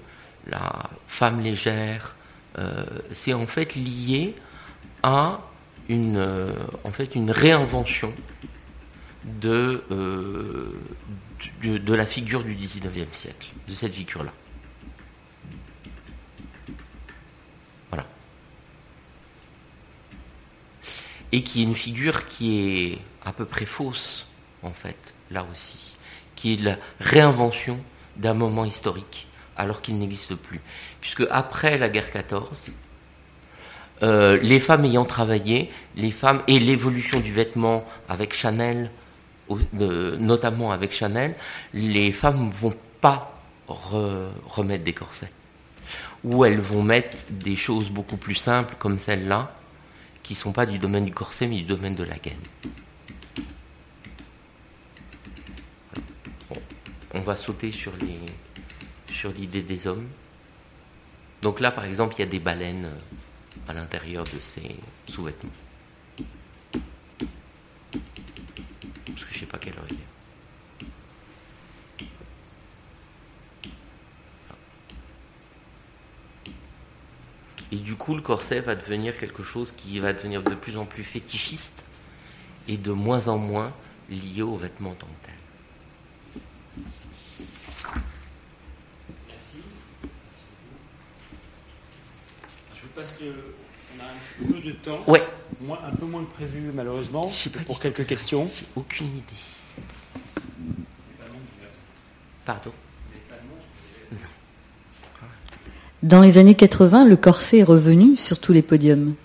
la 0.48 0.90
femme 1.08 1.40
légère, 1.40 2.14
euh, 2.60 2.84
c'est 3.10 3.32
en 3.32 3.48
fait 3.48 3.74
lié 3.76 4.36
à 5.02 5.40
une, 5.88 6.18
euh, 6.18 6.52
réinvention 7.30 8.14
de, 9.24 9.82
euh, 9.92 10.74
de, 11.64 11.94
la 11.94 12.06
figure 12.06 12.44
du 12.44 12.54
19e 12.54 13.14
siècle, 13.14 13.48
de 13.66 13.74
cette 13.74 13.94
figure-là. 13.94 14.34
Voilà. 17.90 18.06
Et 21.32 21.44
qui 21.44 21.62
est 21.62 21.64
une 21.64 21.76
figure 21.76 22.26
qui 22.26 22.60
est 22.60 23.00
à 23.24 23.32
peu 23.32 23.46
près 23.46 23.66
fausse, 23.66 24.28
en 24.64 24.74
fait, 24.74 25.14
là 25.32 25.46
aussi, 25.50 25.96
qui 26.36 26.56
est 26.56 26.62
la 26.62 26.76
réinvention 27.00 27.80
d'un 28.18 28.34
moment 28.34 28.66
historique, 28.66 29.28
alors 29.56 29.82
qu'il 29.82 29.98
n'existe 29.98 30.36
plus. 30.36 30.62
Puisque 31.02 31.24
après 31.32 31.78
la 31.78 31.90
guerre 31.90 32.12
14, 32.12 32.72
euh, 34.04 34.38
les 34.42 34.60
femmes 34.60 34.86
ayant 34.86 35.06
travaillé, 35.06 35.72
les 35.96 36.12
femmes 36.12 36.42
et 36.48 36.60
l'évolution 36.60 37.20
du 37.20 37.32
vêtement 37.32 37.86
avec 38.10 38.36
Chanel, 38.36 38.92
notamment 39.82 40.72
avec 40.72 40.92
Chanel, 40.92 41.36
les 41.74 42.12
femmes 42.12 42.50
vont 42.52 42.76
pas 43.02 43.34
remettre 43.68 44.84
des 44.84 44.94
corsets. 44.94 45.32
Ou 46.24 46.46
elles 46.46 46.60
vont 46.60 46.84
mettre 46.84 47.18
des 47.30 47.56
choses 47.56 47.90
beaucoup 47.90 48.18
plus 48.18 48.36
simples 48.36 48.76
comme 48.78 49.00
celle-là, 49.00 49.52
qui 50.24 50.34
ne 50.34 50.38
sont 50.38 50.52
pas 50.52 50.66
du 50.66 50.78
domaine 50.78 51.06
du 51.06 51.14
corset, 51.14 51.48
mais 51.48 51.56
du 51.56 51.64
domaine 51.64 51.96
de 51.96 52.04
la 52.04 52.18
gaine. 52.18 52.36
Va 57.14 57.38
sauter 57.38 57.72
sur 57.72 57.94
l'idée 59.34 59.62
des 59.62 59.88
hommes. 59.88 60.08
Donc 61.42 61.60
là, 61.60 61.72
par 61.72 61.86
exemple, 61.86 62.16
il 62.18 62.20
y 62.20 62.24
a 62.24 62.28
des 62.28 62.40
baleines 62.40 62.86
euh, 62.86 63.70
à 63.70 63.74
l'intérieur 63.74 64.24
de 64.24 64.40
ces 64.40 64.76
sous-vêtements. 65.08 65.52
Parce 69.06 69.24
que 69.24 69.30
je 69.30 69.36
ne 69.36 69.40
sais 69.40 69.46
pas 69.46 69.58
quelle 69.58 69.74
heure 69.74 69.86
il 69.90 69.96
est. 69.96 70.18
Et 77.72 77.78
du 77.78 77.96
coup, 77.96 78.16
le 78.16 78.22
corset 78.22 78.62
va 78.62 78.76
devenir 78.76 79.18
quelque 79.18 79.44
chose 79.44 79.74
qui 79.74 80.00
va 80.00 80.14
devenir 80.14 80.42
de 80.42 80.56
plus 80.56 80.78
en 80.78 80.86
plus 80.86 81.04
fétichiste 81.04 81.86
et 82.68 82.78
de 82.78 82.92
moins 82.92 83.28
en 83.28 83.38
moins 83.38 83.74
lié 84.10 84.42
aux 84.42 84.56
vêtements 84.56 84.92
en 84.92 84.96
tant 84.96 85.08
que 85.08 85.26
tel. 85.26 85.47
Merci. 89.28 89.58
Je 92.76 92.82
vous 92.82 92.88
passe 92.96 93.20
le. 93.22 93.34
On 93.96 94.02
a 94.02 94.06
un 94.06 94.52
peu 94.52 94.60
de 94.60 94.72
temps. 94.74 95.00
Ouais. 95.08 95.24
Moi, 95.62 95.82
un 95.86 95.96
peu 95.96 96.06
moins 96.06 96.24
que 96.24 96.34
prévu, 96.34 96.72
malheureusement, 96.74 97.32
pas 97.54 97.60
pour 97.66 97.80
quelques 97.80 98.06
questions. 98.06 98.50
J'ai 98.54 98.66
aucune 98.76 99.08
idée. 99.08 99.24
Pardon. 102.46 102.72
Dans 106.04 106.22
les 106.22 106.38
années 106.38 106.56
80, 106.56 107.06
le 107.06 107.18
corset 107.18 107.58
est 107.58 107.64
revenu 107.64 108.16
sur 108.16 108.40
tous 108.40 108.54
les 108.54 108.62
podiums. 108.62 109.16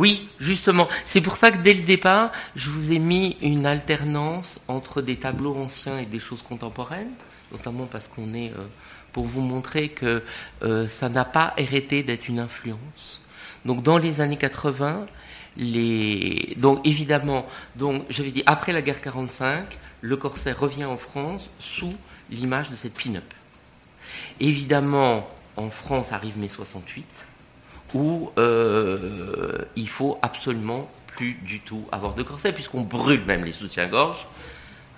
Oui, 0.00 0.30
justement. 0.40 0.88
C'est 1.04 1.20
pour 1.20 1.36
ça 1.36 1.50
que 1.52 1.58
dès 1.58 1.74
le 1.74 1.82
départ, 1.82 2.32
je 2.56 2.70
vous 2.70 2.90
ai 2.90 2.98
mis 2.98 3.36
une 3.42 3.66
alternance 3.66 4.58
entre 4.66 5.02
des 5.02 5.16
tableaux 5.16 5.54
anciens 5.54 5.98
et 5.98 6.06
des 6.06 6.20
choses 6.20 6.40
contemporaines, 6.40 7.12
notamment 7.52 7.84
parce 7.84 8.08
qu'on 8.08 8.32
est 8.32 8.48
euh, 8.52 8.64
pour 9.12 9.26
vous 9.26 9.42
montrer 9.42 9.90
que 9.90 10.22
euh, 10.62 10.88
ça 10.88 11.10
n'a 11.10 11.26
pas 11.26 11.52
hérité 11.58 12.02
d'être 12.02 12.28
une 12.28 12.38
influence. 12.38 13.20
Donc 13.66 13.82
dans 13.82 13.98
les 13.98 14.22
années 14.22 14.38
80, 14.38 15.04
les... 15.58 16.54
donc 16.56 16.80
évidemment, 16.86 17.46
donc 17.76 18.04
je 18.08 18.22
vais 18.22 18.30
dire 18.30 18.44
après 18.46 18.72
la 18.72 18.80
guerre 18.80 19.02
45, 19.02 19.66
le 20.00 20.16
corset 20.16 20.52
revient 20.52 20.86
en 20.86 20.96
France 20.96 21.50
sous 21.58 21.92
l'image 22.30 22.70
de 22.70 22.74
cette 22.74 22.94
pin-up. 22.94 23.34
Évidemment, 24.40 25.28
en 25.58 25.68
France 25.68 26.10
arrive 26.12 26.38
mai 26.38 26.48
68 26.48 27.04
où 27.94 28.30
euh, 28.38 29.58
il 29.76 29.88
faut 29.88 30.18
absolument 30.22 30.88
plus 31.06 31.34
du 31.34 31.60
tout 31.60 31.84
avoir 31.92 32.14
de 32.14 32.22
corset, 32.22 32.52
puisqu'on 32.52 32.82
brûle 32.82 33.24
même 33.24 33.44
les 33.44 33.52
soutiens-gorge. 33.52 34.26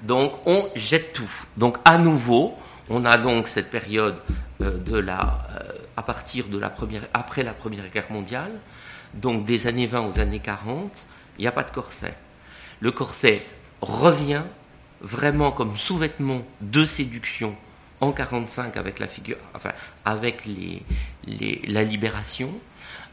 Donc 0.03 0.33
on 0.47 0.69
jette 0.75 1.13
tout. 1.13 1.31
Donc 1.57 1.79
à 1.85 1.99
nouveau, 1.99 2.57
on 2.89 3.05
a 3.05 3.17
donc 3.17 3.49
cette 3.49 3.71
période 3.71 4.17
euh, 4.61 4.77
de 4.79 4.97
la, 4.97 5.47
euh, 5.57 5.73
à 5.97 6.03
partir 6.03 6.49
de 6.49 6.59
la 6.59 6.71
première, 6.71 7.07
après 7.15 7.43
la 7.43 7.53
Première 7.53 7.89
Guerre 7.89 8.11
mondiale, 8.11 8.53
donc 9.15 9.45
des 9.45 9.67
années 9.67 9.87
20 9.87 10.09
aux 10.09 10.19
années 10.21 10.41
40, 10.41 11.05
il 11.39 11.43
n'y 11.43 11.47
a 11.47 11.53
pas 11.53 11.65
de 11.65 11.71
corset. 11.71 12.15
Le 12.81 12.91
corset 12.91 13.45
revient 13.81 14.43
vraiment 15.01 15.53
comme 15.53 15.77
sous-vêtement 15.77 16.43
de 16.61 16.85
séduction 16.85 17.57
en 18.01 18.13
45 18.13 18.77
avec 18.77 18.99
la 18.99 19.07
figure, 19.07 19.37
enfin 19.55 19.71
avec 20.05 20.45
les, 20.45 20.83
la 21.69 21.85
libération, 21.85 22.53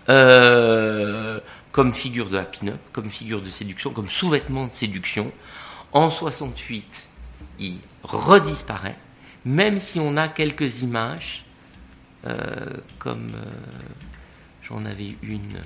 euh, 0.09 1.39
comme 1.71 1.93
figure 1.93 2.29
de 2.29 2.37
la 2.37 2.43
pin-up, 2.43 2.79
comme 2.91 3.09
figure 3.09 3.41
de 3.41 3.49
séduction, 3.49 3.91
comme 3.91 4.09
sous-vêtement 4.09 4.67
de 4.67 4.71
séduction. 4.71 5.31
En 5.91 6.09
68, 6.09 7.07
il 7.59 7.75
redisparaît, 8.03 8.97
même 9.45 9.79
si 9.79 9.99
on 9.99 10.17
a 10.17 10.27
quelques 10.27 10.81
images, 10.81 11.45
euh, 12.25 12.77
comme 12.97 13.31
euh, 13.35 13.49
j'en 14.63 14.85
avais 14.85 15.15
une 15.23 15.57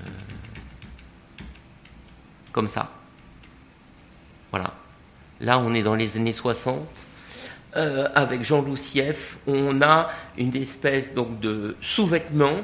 comme 2.52 2.68
ça. 2.68 2.90
Voilà. 4.52 4.72
Là, 5.40 5.58
on 5.58 5.74
est 5.74 5.82
dans 5.82 5.96
les 5.96 6.16
années 6.16 6.32
60. 6.32 6.86
Euh, 7.76 8.08
avec 8.14 8.44
Jean 8.44 8.62
Loussieff, 8.62 9.38
on 9.48 9.82
a 9.82 10.08
une 10.38 10.54
espèce 10.54 11.12
donc 11.12 11.40
de 11.40 11.76
sous-vêtement, 11.80 12.54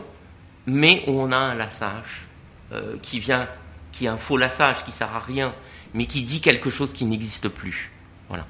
mais 0.71 1.03
on 1.09 1.33
a 1.33 1.37
un 1.37 1.55
lassage 1.55 2.27
euh, 2.73 2.97
qui 3.03 3.19
vient, 3.19 3.49
qui 3.93 4.05
est 4.05 4.09
un 4.09 4.17
faux 4.17 4.37
lassage 4.37 4.85
qui 4.85 4.93
sert 4.93 5.15
à 5.15 5.19
rien, 5.19 5.53
mais 5.95 6.07
qui 6.07 6.23
dit 6.23 6.41
quelque 6.41 6.71
chose 6.71 6.93
qui 6.93 7.05
n'existe 7.05 7.49
plus. 7.49 7.91
Voilà. 8.29 8.47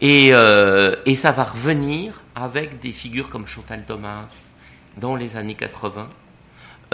Et, 0.00 0.32
euh, 0.32 0.94
ça 1.16 1.32
va 1.32 1.44
revenir 1.44 2.20
avec 2.34 2.78
des 2.78 2.92
figures 2.92 3.28
comme 3.28 3.46
Chantal 3.46 3.84
Thomas 3.84 4.50
dans 4.98 5.16
les 5.16 5.36
années 5.36 5.54
80, 5.54 6.08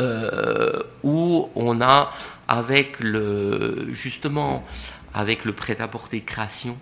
euh, 0.01 0.83
où 1.03 1.51
on 1.55 1.83
a 1.83 2.11
avec 2.49 3.01
le 3.01 3.89
justement 3.93 4.65
avec 5.13 5.45
le 5.45 5.53
prêt-à-porter 5.53 6.23
création, 6.23 6.79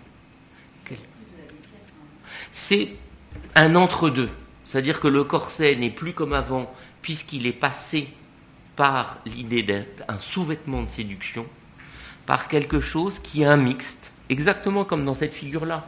c'est 2.51 2.89
un 3.55 3.75
entre-deux. 3.75 4.29
C'est-à-dire 4.65 5.01
que 5.01 5.09
le 5.09 5.25
corset 5.25 5.75
n'est 5.75 5.89
plus 5.89 6.13
comme 6.13 6.31
avant, 6.31 6.73
puisqu'il 7.01 7.47
est 7.47 7.53
passé 7.53 8.09
par 8.75 9.19
l'idée 9.25 9.63
d'être 9.63 10.03
un 10.07 10.19
sous-vêtement 10.19 10.83
de 10.83 10.89
séduction, 10.89 11.45
par 12.25 12.47
quelque 12.47 12.79
chose 12.79 13.19
qui 13.19 13.43
est 13.43 13.45
un 13.45 13.57
mixte, 13.57 14.11
exactement 14.29 14.85
comme 14.85 15.05
dans 15.05 15.15
cette 15.15 15.33
figure-là. 15.33 15.85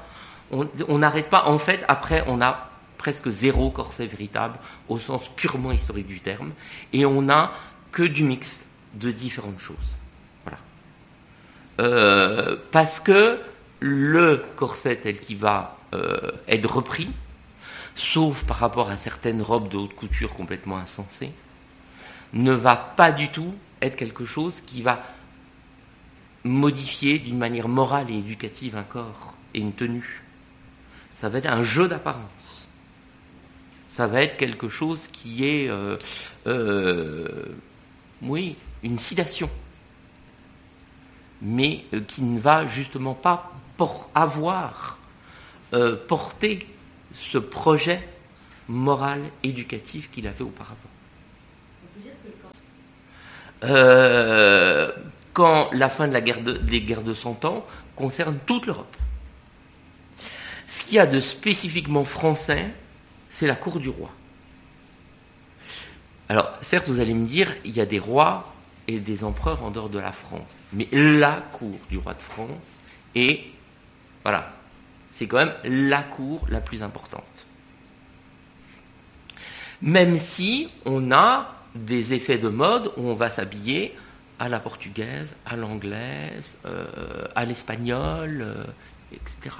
On 0.51 0.97
n'arrête 0.99 1.29
pas, 1.29 1.45
en 1.47 1.57
fait, 1.57 1.83
après, 1.87 2.23
on 2.27 2.41
a 2.41 2.69
presque 2.97 3.29
zéro 3.29 3.69
corset 3.71 4.05
véritable, 4.05 4.57
au 4.87 4.99
sens 4.99 5.29
purement 5.35 5.71
historique 5.71 6.07
du 6.07 6.19
terme, 6.19 6.51
et 6.91 7.05
on 7.05 7.23
n'a 7.23 7.51
que 7.91 8.03
du 8.03 8.23
mixte 8.23 8.65
de 8.93 9.11
différentes 9.11 9.59
choses. 9.59 9.75
Voilà. 10.43 10.59
Euh, 11.81 12.57
parce 12.71 12.99
que 12.99 13.39
le 13.79 14.43
corset 14.55 14.95
tel 14.97 15.19
qu'il 15.19 15.37
va 15.37 15.77
euh, 15.93 16.31
être 16.47 16.75
repris, 16.75 17.09
sauf 17.95 18.43
par 18.45 18.57
rapport 18.57 18.89
à 18.89 18.97
certaines 18.97 19.41
robes 19.41 19.69
de 19.69 19.77
haute 19.77 19.95
couture 19.95 20.33
complètement 20.33 20.77
insensées, 20.77 21.31
ne 22.33 22.51
va 22.51 22.75
pas 22.75 23.11
du 23.11 23.29
tout 23.29 23.53
être 23.81 23.95
quelque 23.95 24.25
chose 24.25 24.61
qui 24.61 24.81
va 24.81 25.03
modifier 26.43 27.19
d'une 27.19 27.37
manière 27.37 27.67
morale 27.67 28.09
et 28.09 28.17
éducative 28.17 28.75
un 28.75 28.83
corps 28.83 29.33
et 29.53 29.59
une 29.59 29.73
tenue. 29.73 30.21
Ça 31.13 31.29
va 31.29 31.37
être 31.37 31.49
un 31.49 31.63
jeu 31.63 31.87
d'apparence. 31.87 32.67
Ça 33.87 34.07
va 34.07 34.23
être 34.23 34.37
quelque 34.37 34.69
chose 34.69 35.07
qui 35.07 35.45
est, 35.45 35.69
euh, 35.69 35.97
euh, 36.47 37.45
oui, 38.23 38.55
une 38.81 38.97
sidation, 38.97 39.49
mais 41.41 41.85
euh, 41.93 42.01
qui 42.01 42.23
ne 42.23 42.39
va 42.39 42.67
justement 42.67 43.13
pas 43.13 43.51
avoir 44.15 44.99
porté 46.07 46.59
ce 47.13 47.37
projet 47.37 48.07
moral 48.67 49.21
éducatif 49.43 50.09
qu'il 50.11 50.27
avait 50.27 50.43
auparavant. 50.43 50.77
Euh, 53.63 54.91
quand 55.31 55.69
la 55.73 55.89
fin 55.89 56.07
de 56.07 56.13
la 56.13 56.21
guerre 56.21 56.41
de- 56.41 56.53
des 56.53 56.81
guerres 56.81 57.01
de 57.01 57.13
Cent 57.13 57.45
Ans 57.45 57.65
concerne 57.95 58.37
toute 58.45 58.65
l'Europe. 58.65 58.95
Ce 60.67 60.83
qu'il 60.83 60.95
y 60.95 60.99
a 60.99 61.05
de 61.05 61.19
spécifiquement 61.19 62.03
français, 62.03 62.65
c'est 63.29 63.47
la 63.47 63.55
cour 63.55 63.79
du 63.79 63.89
roi. 63.89 64.11
Alors, 66.29 66.51
certes, 66.61 66.87
vous 66.87 66.99
allez 66.99 67.13
me 67.13 67.25
dire, 67.25 67.53
il 67.63 67.75
y 67.75 67.81
a 67.81 67.85
des 67.85 67.99
rois 67.99 68.53
et 68.87 68.99
des 68.99 69.23
empereurs 69.23 69.63
en 69.63 69.71
dehors 69.71 69.89
de 69.89 69.99
la 69.99 70.11
France. 70.11 70.61
Mais 70.71 70.87
la 70.91 71.43
cour 71.53 71.77
du 71.89 71.97
roi 71.97 72.13
de 72.13 72.21
France 72.21 72.79
est, 73.15 73.43
voilà, 74.23 74.52
c'est 75.13 75.27
quand 75.27 75.37
même 75.37 75.53
la 75.63 76.01
cour 76.01 76.45
la 76.49 76.59
plus 76.59 76.81
importante. 76.81 77.45
Même 79.81 80.17
si 80.17 80.69
on 80.85 81.11
a 81.11 81.53
des 81.75 82.13
effets 82.13 82.37
de 82.37 82.49
mode 82.49 82.91
où 82.97 83.07
on 83.07 83.13
va 83.13 83.29
s'habiller 83.29 83.95
à 84.39 84.49
la 84.49 84.59
portugaise, 84.59 85.35
à 85.45 85.55
l'anglaise, 85.55 86.57
euh, 86.65 86.85
à 87.35 87.45
l'espagnol, 87.45 88.41
euh, 88.41 88.63
etc. 89.11 89.55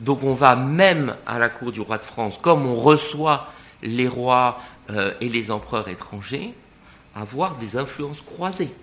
Donc 0.00 0.24
on 0.24 0.34
va 0.34 0.56
même 0.56 1.14
à 1.26 1.38
la 1.38 1.48
cour 1.48 1.70
du 1.70 1.80
roi 1.80 1.98
de 1.98 2.02
France, 2.02 2.38
comme 2.42 2.66
on 2.66 2.74
reçoit 2.74 3.52
les 3.82 4.08
rois 4.08 4.60
euh, 4.90 5.12
et 5.20 5.28
les 5.28 5.50
empereurs 5.52 5.88
étrangers, 5.88 6.52
avoir 7.14 7.56
des 7.56 7.76
influences 7.76 8.20
croisées. 8.20 8.74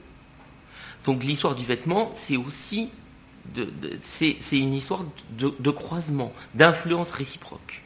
Donc 1.06 1.24
l'histoire 1.24 1.56
du 1.56 1.66
vêtement, 1.66 2.12
c'est 2.14 2.38
aussi 2.38 2.90
c'est 4.02 4.38
une 4.52 4.74
histoire 4.74 5.04
de, 5.32 5.72
croisement, 5.72 6.34
d'influence 6.54 7.12
réciproque. 7.12 7.82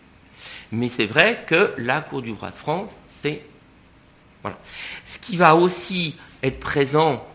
Mais 0.72 0.90
c'est 0.90 1.06
vrai 1.06 1.44
que 1.46 1.74
la 1.78 2.02
cour 2.02 2.22
du 2.22 2.32
roi 2.32 2.50
de 2.50 2.56
France, 2.56 2.98
c'est 3.08 3.44
voilà. 4.42 4.58
Ce 5.06 5.20
qui 5.20 5.38
va 5.38 5.56
aussi 5.56 6.18
être 6.42 6.60
présent 6.60 7.26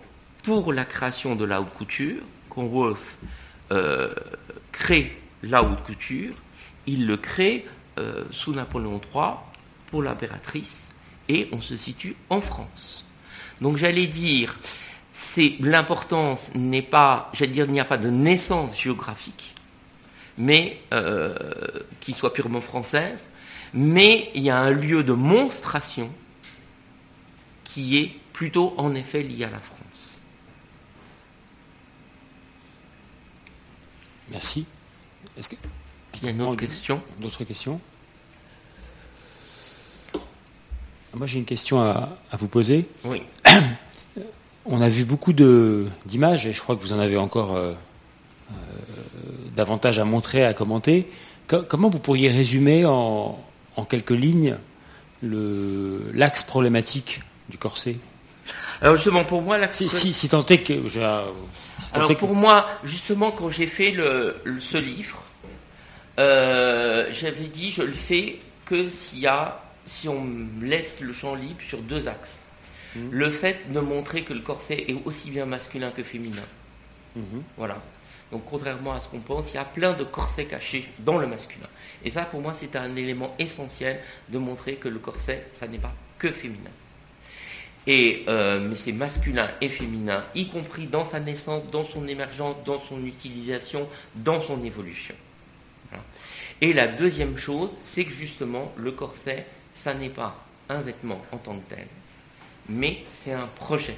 pour 0.42 0.72
la 0.72 0.84
création 0.84 1.36
de 1.36 1.44
la 1.44 1.60
haute 1.60 1.72
couture, 1.72 2.22
Conworth 2.50 3.18
euh, 3.72 4.12
crée 4.72 5.16
la 5.42 5.62
haute 5.62 5.82
couture, 5.84 6.34
il 6.86 7.06
le 7.06 7.16
crée 7.16 7.66
euh, 7.98 8.24
sous 8.30 8.52
Napoléon 8.52 9.00
III 9.14 9.34
pour 9.86 10.02
l'impératrice, 10.02 10.88
et 11.28 11.48
on 11.52 11.60
se 11.60 11.76
situe 11.76 12.16
en 12.28 12.40
France. 12.40 13.06
Donc 13.60 13.76
j'allais 13.76 14.06
dire, 14.06 14.58
l'importance 15.60 16.50
n'est 16.54 16.82
pas, 16.82 17.30
j'allais 17.32 17.52
dire, 17.52 17.64
il 17.66 17.72
n'y 17.72 17.80
a 17.80 17.84
pas 17.84 17.98
de 17.98 18.10
naissance 18.10 18.78
géographique, 18.78 19.54
mais 20.36 20.78
euh, 20.92 21.34
qui 22.00 22.12
soit 22.12 22.32
purement 22.32 22.60
française, 22.60 23.28
mais 23.74 24.30
il 24.34 24.42
y 24.42 24.50
a 24.50 24.58
un 24.58 24.70
lieu 24.70 25.02
de 25.02 25.12
monstration 25.12 26.10
qui 27.64 27.98
est 27.98 28.14
plutôt 28.32 28.74
en 28.78 28.94
effet 28.94 29.22
lié 29.22 29.44
à 29.44 29.50
la 29.50 29.58
France. 29.58 29.78
Merci. 34.30 34.66
Est-ce 35.36 35.48
qu'il 35.48 35.58
y 36.24 36.26
a 36.28 36.30
une 36.30 36.42
autre 36.42 36.56
question 36.56 37.02
D'autres 37.18 37.44
questions? 37.44 37.80
Moi 41.14 41.26
j'ai 41.26 41.38
une 41.38 41.44
question 41.44 41.80
à, 41.80 42.18
vous 42.32 42.48
poser. 42.48 42.88
Oui. 43.04 43.22
On 44.66 44.80
a 44.80 44.88
vu 44.88 45.04
beaucoup 45.04 45.32
d'images, 45.32 46.46
et 46.46 46.52
je 46.52 46.60
crois 46.60 46.76
que 46.76 46.82
vous 46.82 46.92
en 46.92 46.98
avez 46.98 47.16
encore 47.16 47.56
euh, 47.56 47.72
euh, 48.50 48.54
davantage 49.56 49.98
à 49.98 50.04
montrer, 50.04 50.44
à 50.44 50.54
commenter. 50.54 51.08
comment 51.46 51.88
vous 51.88 52.00
pourriez 52.00 52.30
résumer 52.30 52.84
en, 52.84 53.38
en 53.76 53.84
quelques 53.84 54.10
lignes 54.10 54.56
l'axe 55.22 56.42
problématique 56.42 57.22
du 57.48 57.58
corset? 57.58 57.96
Alors 58.80 58.96
justement, 58.96 59.24
pour 59.24 59.42
moi, 59.42 59.58
l'axe... 59.58 59.78
Si, 59.78 59.88
si, 59.88 60.12
si 60.12 60.28
tant 60.28 60.42
que... 60.42 60.98
Alors 61.94 62.16
pour 62.16 62.34
moi, 62.34 62.66
justement, 62.84 63.30
quand 63.30 63.50
j'ai 63.50 63.66
fait 63.66 63.90
le, 63.90 64.36
ce 64.60 64.76
livre, 64.78 65.24
euh, 66.18 67.06
j'avais 67.12 67.46
dit, 67.46 67.70
je 67.70 67.82
le 67.82 67.92
fais 67.92 68.38
que 68.66 68.88
s'il 68.88 69.20
y 69.20 69.26
a, 69.26 69.62
si 69.86 70.08
on 70.08 70.26
laisse 70.60 71.00
le 71.00 71.12
champ 71.12 71.34
libre 71.34 71.60
sur 71.66 71.80
deux 71.80 72.08
axes. 72.08 72.42
Mmh. 72.94 73.00
Le 73.10 73.30
fait 73.30 73.72
de 73.72 73.80
montrer 73.80 74.22
que 74.22 74.32
le 74.32 74.40
corset 74.40 74.84
est 74.88 74.96
aussi 75.04 75.30
bien 75.30 75.46
masculin 75.46 75.90
que 75.90 76.02
féminin. 76.02 76.42
Mmh. 77.16 77.22
Voilà. 77.56 77.82
Donc 78.30 78.42
contrairement 78.48 78.92
à 78.92 79.00
ce 79.00 79.08
qu'on 79.08 79.20
pense, 79.20 79.52
il 79.52 79.56
y 79.56 79.58
a 79.58 79.64
plein 79.64 79.94
de 79.94 80.04
corsets 80.04 80.44
cachés 80.44 80.88
dans 80.98 81.18
le 81.18 81.26
masculin. 81.26 81.68
Et 82.04 82.10
ça, 82.10 82.22
pour 82.22 82.40
moi, 82.40 82.54
c'est 82.54 82.76
un 82.76 82.94
élément 82.96 83.34
essentiel 83.38 84.00
de 84.28 84.38
montrer 84.38 84.74
que 84.74 84.88
le 84.88 84.98
corset, 84.98 85.46
ça 85.52 85.66
n'est 85.66 85.78
pas 85.78 85.94
que 86.18 86.30
féminin. 86.30 86.70
Et, 87.86 88.24
euh, 88.28 88.60
mais 88.60 88.74
c'est 88.74 88.92
masculin 88.92 89.48
et 89.62 89.70
féminin, 89.70 90.22
y 90.34 90.48
compris 90.48 90.86
dans 90.86 91.06
sa 91.06 91.20
naissance, 91.20 91.62
dans 91.72 91.86
son 91.86 92.06
émergence, 92.06 92.56
dans 92.66 92.78
son 92.78 93.02
utilisation, 93.04 93.88
dans 94.14 94.42
son 94.42 94.62
évolution. 94.62 95.14
Et 96.60 96.72
la 96.72 96.88
deuxième 96.88 97.38
chose, 97.38 97.76
c'est 97.84 98.04
que 98.04 98.12
justement, 98.12 98.72
le 98.76 98.92
corset, 98.92 99.46
ça 99.72 99.94
n'est 99.94 100.08
pas 100.10 100.44
un 100.68 100.80
vêtement 100.80 101.22
en 101.32 101.38
tant 101.38 101.56
que 101.56 101.74
tel, 101.74 101.86
mais 102.68 103.04
c'est 103.10 103.32
un 103.32 103.46
projet 103.46 103.96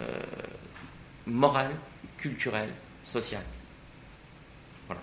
euh, 0.00 0.20
moral, 1.26 1.70
culturel, 2.18 2.68
social. 3.04 3.42
Voilà. 4.86 5.02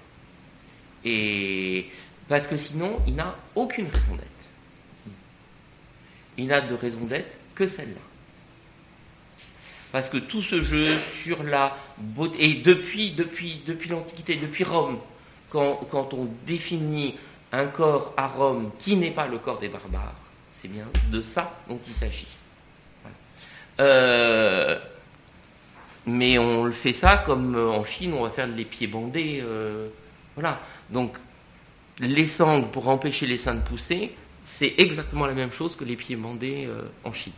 Et 1.04 1.88
parce 2.28 2.48
que 2.48 2.58
sinon, 2.58 3.02
il 3.08 3.16
n'a 3.16 3.36
aucune 3.56 3.88
raison 3.88 4.16
d'être. 4.16 4.28
Il 6.38 6.48
n'a 6.48 6.62
de 6.62 6.74
raison 6.74 7.02
d'être 7.02 7.38
que 7.56 7.68
celle-là. 7.68 8.02
Parce 9.92 10.08
que 10.08 10.18
tout 10.18 10.42
ce 10.42 10.64
jeu 10.64 10.88
sur 11.22 11.44
la 11.44 11.76
beauté, 11.98 12.46
et 12.46 12.54
depuis, 12.56 13.14
l'Antiquité, 13.90 14.38
depuis 14.38 14.64
Rome, 14.64 15.00
quand, 15.50 15.82
quand, 15.92 16.14
on 16.14 16.30
définit 16.48 17.18
un 17.52 17.68
corps 17.68 18.14
à 18.16 18.28
Rome 18.28 18.72
qui 18.80 18.96
n'est 18.96 19.12
pas 19.12 19.28
le 19.28 19.38
corps 19.38 19.60
des 19.60 19.68
barbares, 19.68 20.16
c'est 20.54 20.70
bien 20.70 20.88
de 21.10 21.22
ça 21.22 21.60
dont 21.68 21.80
il 21.86 21.94
s'agit. 21.94 22.28
Euh, 23.80 24.78
mais 26.06 26.38
on 26.38 26.66
le 26.66 26.72
fait 26.72 26.94
ça 26.94 27.18
comme 27.26 27.56
euh, 27.56 27.70
en 27.70 27.84
Chine, 27.84 28.14
on 28.14 28.24
va 28.24 28.30
faire 28.30 28.48
les 28.48 28.66
pieds 28.66 28.88
bandés. 28.88 29.42
Euh, 29.44 29.88
voilà. 30.36 30.60
Donc, 30.90 31.18
les 32.00 32.26
sangles 32.26 32.68
pour 32.70 32.88
empêcher 32.90 33.28
les 33.28 33.38
seins 33.38 33.56
de 33.56 33.62
pousser, 33.62 34.14
c'est 34.44 34.74
exactement 34.78 35.28
la 35.28 35.34
même 35.34 35.52
chose 35.52 35.76
que 35.76 35.84
les 35.84 35.96
pieds 35.96 36.16
bandés 36.16 36.68
euh, 36.68 36.82
en 37.04 37.14
Chine. 37.14 37.34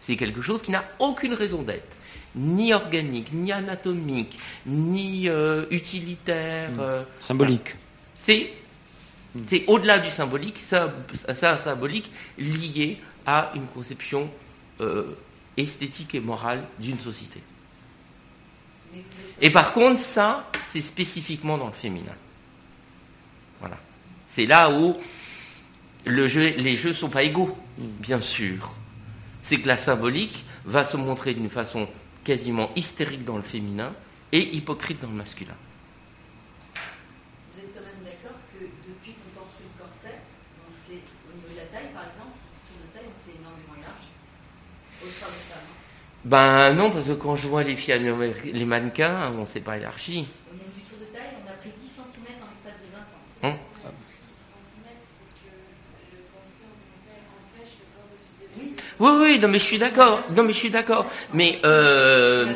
C'est 0.00 0.16
quelque 0.16 0.42
chose 0.42 0.62
qui 0.62 0.72
n'a 0.72 0.84
aucune 0.98 1.32
raison 1.32 1.62
d'être, 1.62 1.96
ni 2.34 2.74
organique, 2.74 3.32
ni 3.32 3.52
anatomique, 3.52 4.38
ni 4.66 5.30
utilitaire. 5.70 6.72
Hmm. 6.72 7.04
symbolique. 7.20 7.74
C'est 8.14 8.52
c'est 9.46 9.64
au-delà 9.66 9.98
du 9.98 10.10
symbolique, 10.10 10.58
c'est 10.60 10.76
un, 10.76 11.58
symbolique 11.58 12.10
lié 12.38 12.98
à 13.26 13.50
une 13.54 13.66
conception 13.66 14.30
esthétique 15.56 16.14
et 16.14 16.20
morale 16.20 16.64
d'une 16.78 16.98
société. 16.98 17.40
Et 19.40 19.50
par 19.50 19.72
contre, 19.72 20.00
ça, 20.00 20.50
c'est 20.64 20.80
spécifiquement 20.80 21.58
dans 21.58 21.66
le 21.66 21.72
féminin. 21.72 22.14
Voilà. 23.60 23.76
C'est 24.28 24.46
là 24.46 24.70
où 24.70 24.96
le 26.04 26.28
jeu, 26.28 26.54
les 26.56 26.76
jeux 26.76 26.90
ne 26.90 26.94
sont 26.94 27.08
pas 27.08 27.22
égaux, 27.22 27.56
bien 27.78 28.20
sûr. 28.20 28.74
C'est 29.42 29.58
que 29.58 29.68
la 29.68 29.78
symbolique 29.78 30.44
va 30.64 30.84
se 30.84 30.96
montrer 30.96 31.34
d'une 31.34 31.50
façon 31.50 31.88
quasiment 32.24 32.70
hystérique 32.76 33.24
dans 33.24 33.36
le 33.36 33.42
féminin 33.42 33.92
et 34.32 34.56
hypocrite 34.56 35.00
dans 35.00 35.08
le 35.08 35.14
masculin. 35.14 35.54
Ben 46.24 46.72
non, 46.72 46.90
parce 46.90 47.04
que 47.04 47.12
quand 47.12 47.36
je 47.36 47.46
vois 47.46 47.62
les 47.62 47.76
filles, 47.76 48.00
les 48.44 48.64
mannequins, 48.64 49.30
on 49.36 49.42
ne 49.42 49.46
sait 49.46 49.60
pas 49.60 49.76
élargi. 49.76 50.26
Au 50.50 50.54
niveau 50.54 50.70
du 50.74 50.82
tour 50.82 50.98
de 50.98 51.04
taille, 51.14 51.34
on 51.44 51.50
a 51.50 51.52
pris 51.52 51.70
10 51.78 51.86
cm 51.86 52.34
en 52.40 52.48
l'espace 52.48 52.80
de 52.80 53.46
20 53.46 53.50
ans. 53.50 53.54
Hein? 53.54 53.58
Oui, 59.00 59.10
oui, 59.20 59.38
non 59.38 59.48
mais 59.48 59.58
je 59.58 59.64
suis 59.64 59.78
d'accord. 59.78 60.22
Non 60.34 60.44
mais 60.44 60.52
je 60.52 60.58
suis 60.58 60.70
d'accord. 60.70 61.06
Mais 61.32 61.58
euh, 61.64 62.54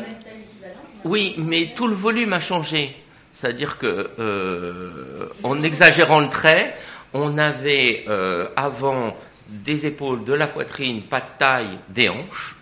oui, 1.05 1.35
mais 1.37 1.73
tout 1.75 1.89
le 1.89 1.95
volume 1.95 2.33
a 2.33 2.41
changé. 2.41 2.95
C'est-à-dire 3.33 3.79
que 3.79 4.11
euh, 4.19 5.29
en 5.43 5.63
exagérant 5.63 6.21
le 6.21 6.29
trait, 6.29 6.77
on 7.13 7.39
avait 7.39 8.05
euh, 8.09 8.47
avant 8.57 9.17
des 9.49 9.87
épaules, 9.87 10.25
de 10.25 10.33
la 10.33 10.47
poitrine, 10.47 11.03
pas 11.03 11.21
de 11.21 11.39
taille, 11.39 11.79
des 11.89 12.09
hanches. 12.09 12.57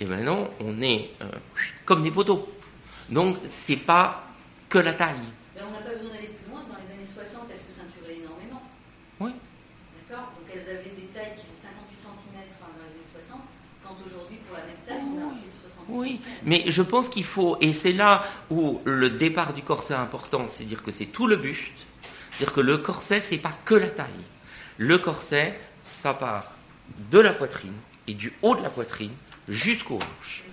Et 0.00 0.04
maintenant, 0.04 0.48
on 0.60 0.80
est 0.82 1.10
euh, 1.22 1.26
comme 1.84 2.02
des 2.02 2.10
poteaux. 2.10 2.48
Donc, 3.08 3.38
c'est 3.48 3.76
pas 3.76 4.24
que 4.68 4.78
la 4.78 4.92
taille. 4.92 5.16
Mais 5.56 5.62
on 5.66 5.72
n'a 5.72 5.78
pas 5.78 5.94
besoin 5.94 6.14
d'aller 6.14 6.28
plus 6.28 6.50
loin. 6.50 6.60
Dans 6.68 6.76
les 6.76 6.92
années 6.92 7.08
60, 7.08 7.48
elles 7.50 7.58
se 7.58 7.80
ceinturaient 7.80 8.20
énormément. 8.20 8.62
Oui. 9.18 9.32
D'accord? 10.08 10.32
Donc, 10.36 10.46
elles 10.52 10.68
avaient 10.68 10.94
des 10.94 11.08
tailles 11.14 11.34
qui 11.34 11.42
faisaient 11.48 11.72
58 11.72 11.96
cm 11.96 12.38
dans 12.60 12.68
les 12.76 12.92
années 12.92 13.26
60, 13.26 13.40
quand 13.82 13.96
aujourd'hui, 14.04 14.36
pour 14.46 14.56
la 14.56 14.64
même 14.66 14.84
taille, 14.86 15.02
on 15.02 15.18
a 15.18 15.32
plus 15.32 15.48
de 15.48 15.72
60 15.74 15.84
Oui, 15.88 16.20
mais 16.44 16.64
je 16.68 16.82
pense 16.82 17.08
qu'il 17.08 17.24
faut, 17.24 17.56
et 17.60 17.72
c'est 17.72 17.92
là 17.92 18.24
où 18.50 18.80
le 18.84 19.10
départ 19.10 19.54
du 19.54 19.62
corset 19.62 19.94
est 19.94 19.96
important, 19.96 20.44
c'est 20.48 20.64
dire 20.64 20.82
que 20.82 20.92
c'est 20.92 21.06
tout 21.06 21.26
le 21.26 21.36
buste, 21.36 21.86
c'est-à-dire 22.30 22.54
que 22.54 22.60
le 22.60 22.78
corset, 22.78 23.20
c'est 23.20 23.38
pas 23.38 23.54
que 23.64 23.74
la 23.74 23.88
taille. 23.88 24.06
Le 24.76 24.98
corset, 24.98 25.58
ça 25.88 26.14
part 26.14 26.52
de 27.10 27.18
la 27.18 27.32
poitrine 27.32 27.74
et 28.06 28.14
du 28.14 28.32
haut 28.42 28.54
de 28.54 28.62
la 28.62 28.70
poitrine 28.70 29.12
jusqu'aux 29.48 29.96
hanches. 29.96 30.44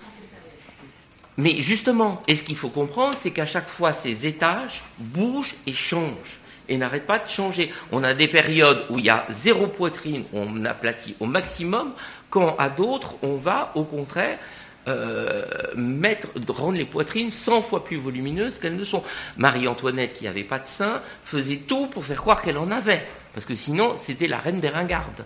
Mais 1.38 1.62
justement, 1.62 2.24
et 2.28 2.36
ce 2.36 2.44
qu'il 2.44 2.56
faut 2.56 2.70
comprendre, 2.70 3.18
c'est 3.20 3.32
qu'à 3.32 3.46
chaque 3.46 3.68
fois, 3.68 3.92
ces 3.92 4.26
étages 4.26 4.84
bougent 4.98 5.56
et 5.68 5.74
changent 5.74 6.40
et 6.70 6.78
n'arrêtent 6.78 7.06
pas 7.06 7.20
de 7.20 7.30
changer. 7.30 7.72
On 7.92 8.04
a 8.04 8.14
des 8.14 8.28
périodes 8.28 8.86
où 8.90 8.98
il 8.98 9.06
y 9.06 9.10
a 9.10 9.26
zéro 9.30 9.68
poitrine, 9.68 10.24
on 10.34 10.64
aplatit 10.66 11.16
au 11.20 11.26
maximum, 11.26 11.92
quand 12.30 12.56
à 12.58 12.70
d'autres, 12.70 13.16
on 13.22 13.36
va 13.36 13.72
au 13.76 13.84
contraire 13.84 14.40
euh, 14.88 15.44
rendre 16.48 16.78
les 16.78 16.86
poitrines 16.86 17.32
100 17.32 17.62
fois 17.64 17.84
plus 17.84 17.98
volumineuses 17.98 18.60
qu'elles 18.60 18.76
ne 18.76 18.84
sont. 18.84 19.04
Marie-Antoinette, 19.38 20.14
qui 20.14 20.24
n'avait 20.26 20.44
pas 20.44 20.60
de 20.60 20.68
sein, 20.68 21.02
faisait 21.24 21.58
tout 21.58 21.88
pour 21.88 22.06
faire 22.06 22.22
croire 22.22 22.42
qu'elle 22.42 22.58
en 22.58 22.72
avait, 22.72 23.06
parce 23.36 23.46
que 23.46 23.54
sinon, 23.54 23.96
c'était 23.98 24.30
la 24.30 24.38
reine 24.38 24.62
des 24.62 24.70
ringardes. 24.70 25.26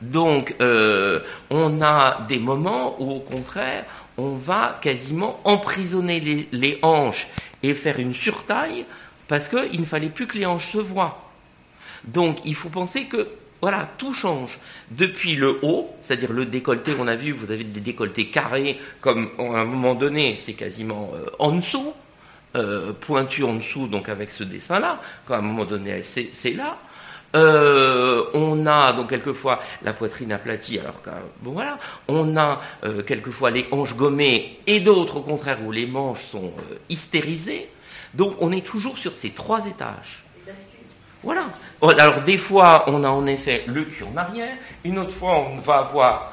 Donc, 0.00 0.56
euh, 0.60 1.20
on 1.50 1.80
a 1.80 2.26
des 2.28 2.40
moments 2.40 2.96
où, 3.00 3.12
au 3.12 3.20
contraire, 3.20 3.84
on 4.18 4.34
va 4.34 4.80
quasiment 4.82 5.40
emprisonner 5.44 6.48
les, 6.50 6.80
hanches 6.82 7.28
et 7.62 7.74
faire 7.74 8.00
une 8.00 8.12
surtaille 8.12 8.84
parce 9.28 9.48
qu'il 9.48 9.80
ne 9.80 9.86
fallait 9.86 10.08
plus 10.08 10.26
que 10.26 10.36
les 10.36 10.46
hanches 10.46 10.72
se 10.72 10.78
voient. 10.78 11.30
Donc, 12.02 12.38
il 12.44 12.56
faut 12.56 12.70
penser 12.70 13.04
que, 13.04 13.28
voilà, 13.60 13.88
tout 13.98 14.14
change. 14.14 14.58
Depuis 14.90 15.36
le 15.36 15.60
haut, 15.62 15.94
c'est-à-dire 16.00 16.32
le 16.32 16.44
décolleté, 16.44 16.96
on 16.98 17.06
a 17.06 17.14
vu, 17.14 17.30
vous 17.30 17.52
avez 17.52 17.62
des 17.62 17.80
décolletés 17.80 18.26
carrés, 18.26 18.80
comme 19.00 19.30
à 19.38 19.60
un 19.60 19.64
moment 19.64 19.94
donné, 19.94 20.40
c'est 20.44 20.54
quasiment 20.54 21.12
euh, 21.14 21.30
en 21.38 21.52
dessous. 21.52 21.94
euh, 22.54 22.92
pointue 22.92 23.44
en 23.44 23.54
dessous, 23.54 23.86
donc 23.86 24.10
avec 24.10 24.30
ce 24.30 24.44
dessin-là, 24.44 25.00
quand 25.24 25.34
à 25.34 25.38
un 25.38 25.42
moment 25.42 25.64
donné, 25.64 26.02
c'est 26.02 26.52
là. 26.52 26.76
Euh, 27.34 28.24
on 28.34 28.66
a 28.66 28.92
donc 28.92 29.08
quelquefois 29.08 29.60
la 29.82 29.92
poitrine 29.92 30.32
aplatie, 30.32 30.78
alors 30.78 31.00
que 31.00 31.10
bon 31.40 31.52
voilà, 31.52 31.78
on 32.08 32.36
a 32.36 32.60
euh, 32.84 33.02
quelquefois 33.02 33.50
les 33.50 33.66
hanches 33.70 33.96
gommées 33.96 34.60
et 34.66 34.80
d'autres 34.80 35.16
au 35.16 35.22
contraire 35.22 35.58
où 35.64 35.72
les 35.72 35.86
manches 35.86 36.26
sont 36.26 36.52
euh, 36.58 36.76
hystérisées. 36.90 37.70
Donc 38.12 38.34
on 38.40 38.52
est 38.52 38.64
toujours 38.64 38.98
sur 38.98 39.16
ces 39.16 39.30
trois 39.30 39.66
étages. 39.66 40.24
Voilà. 41.22 41.44
Alors 41.80 42.22
des 42.22 42.36
fois, 42.36 42.84
on 42.88 43.04
a 43.04 43.08
en 43.08 43.26
effet 43.26 43.62
le 43.68 43.84
cul 43.84 44.02
en 44.04 44.16
arrière, 44.16 44.56
une 44.84 44.98
autre 44.98 45.12
fois, 45.12 45.38
on 45.38 45.58
va 45.58 45.78
avoir 45.78 46.32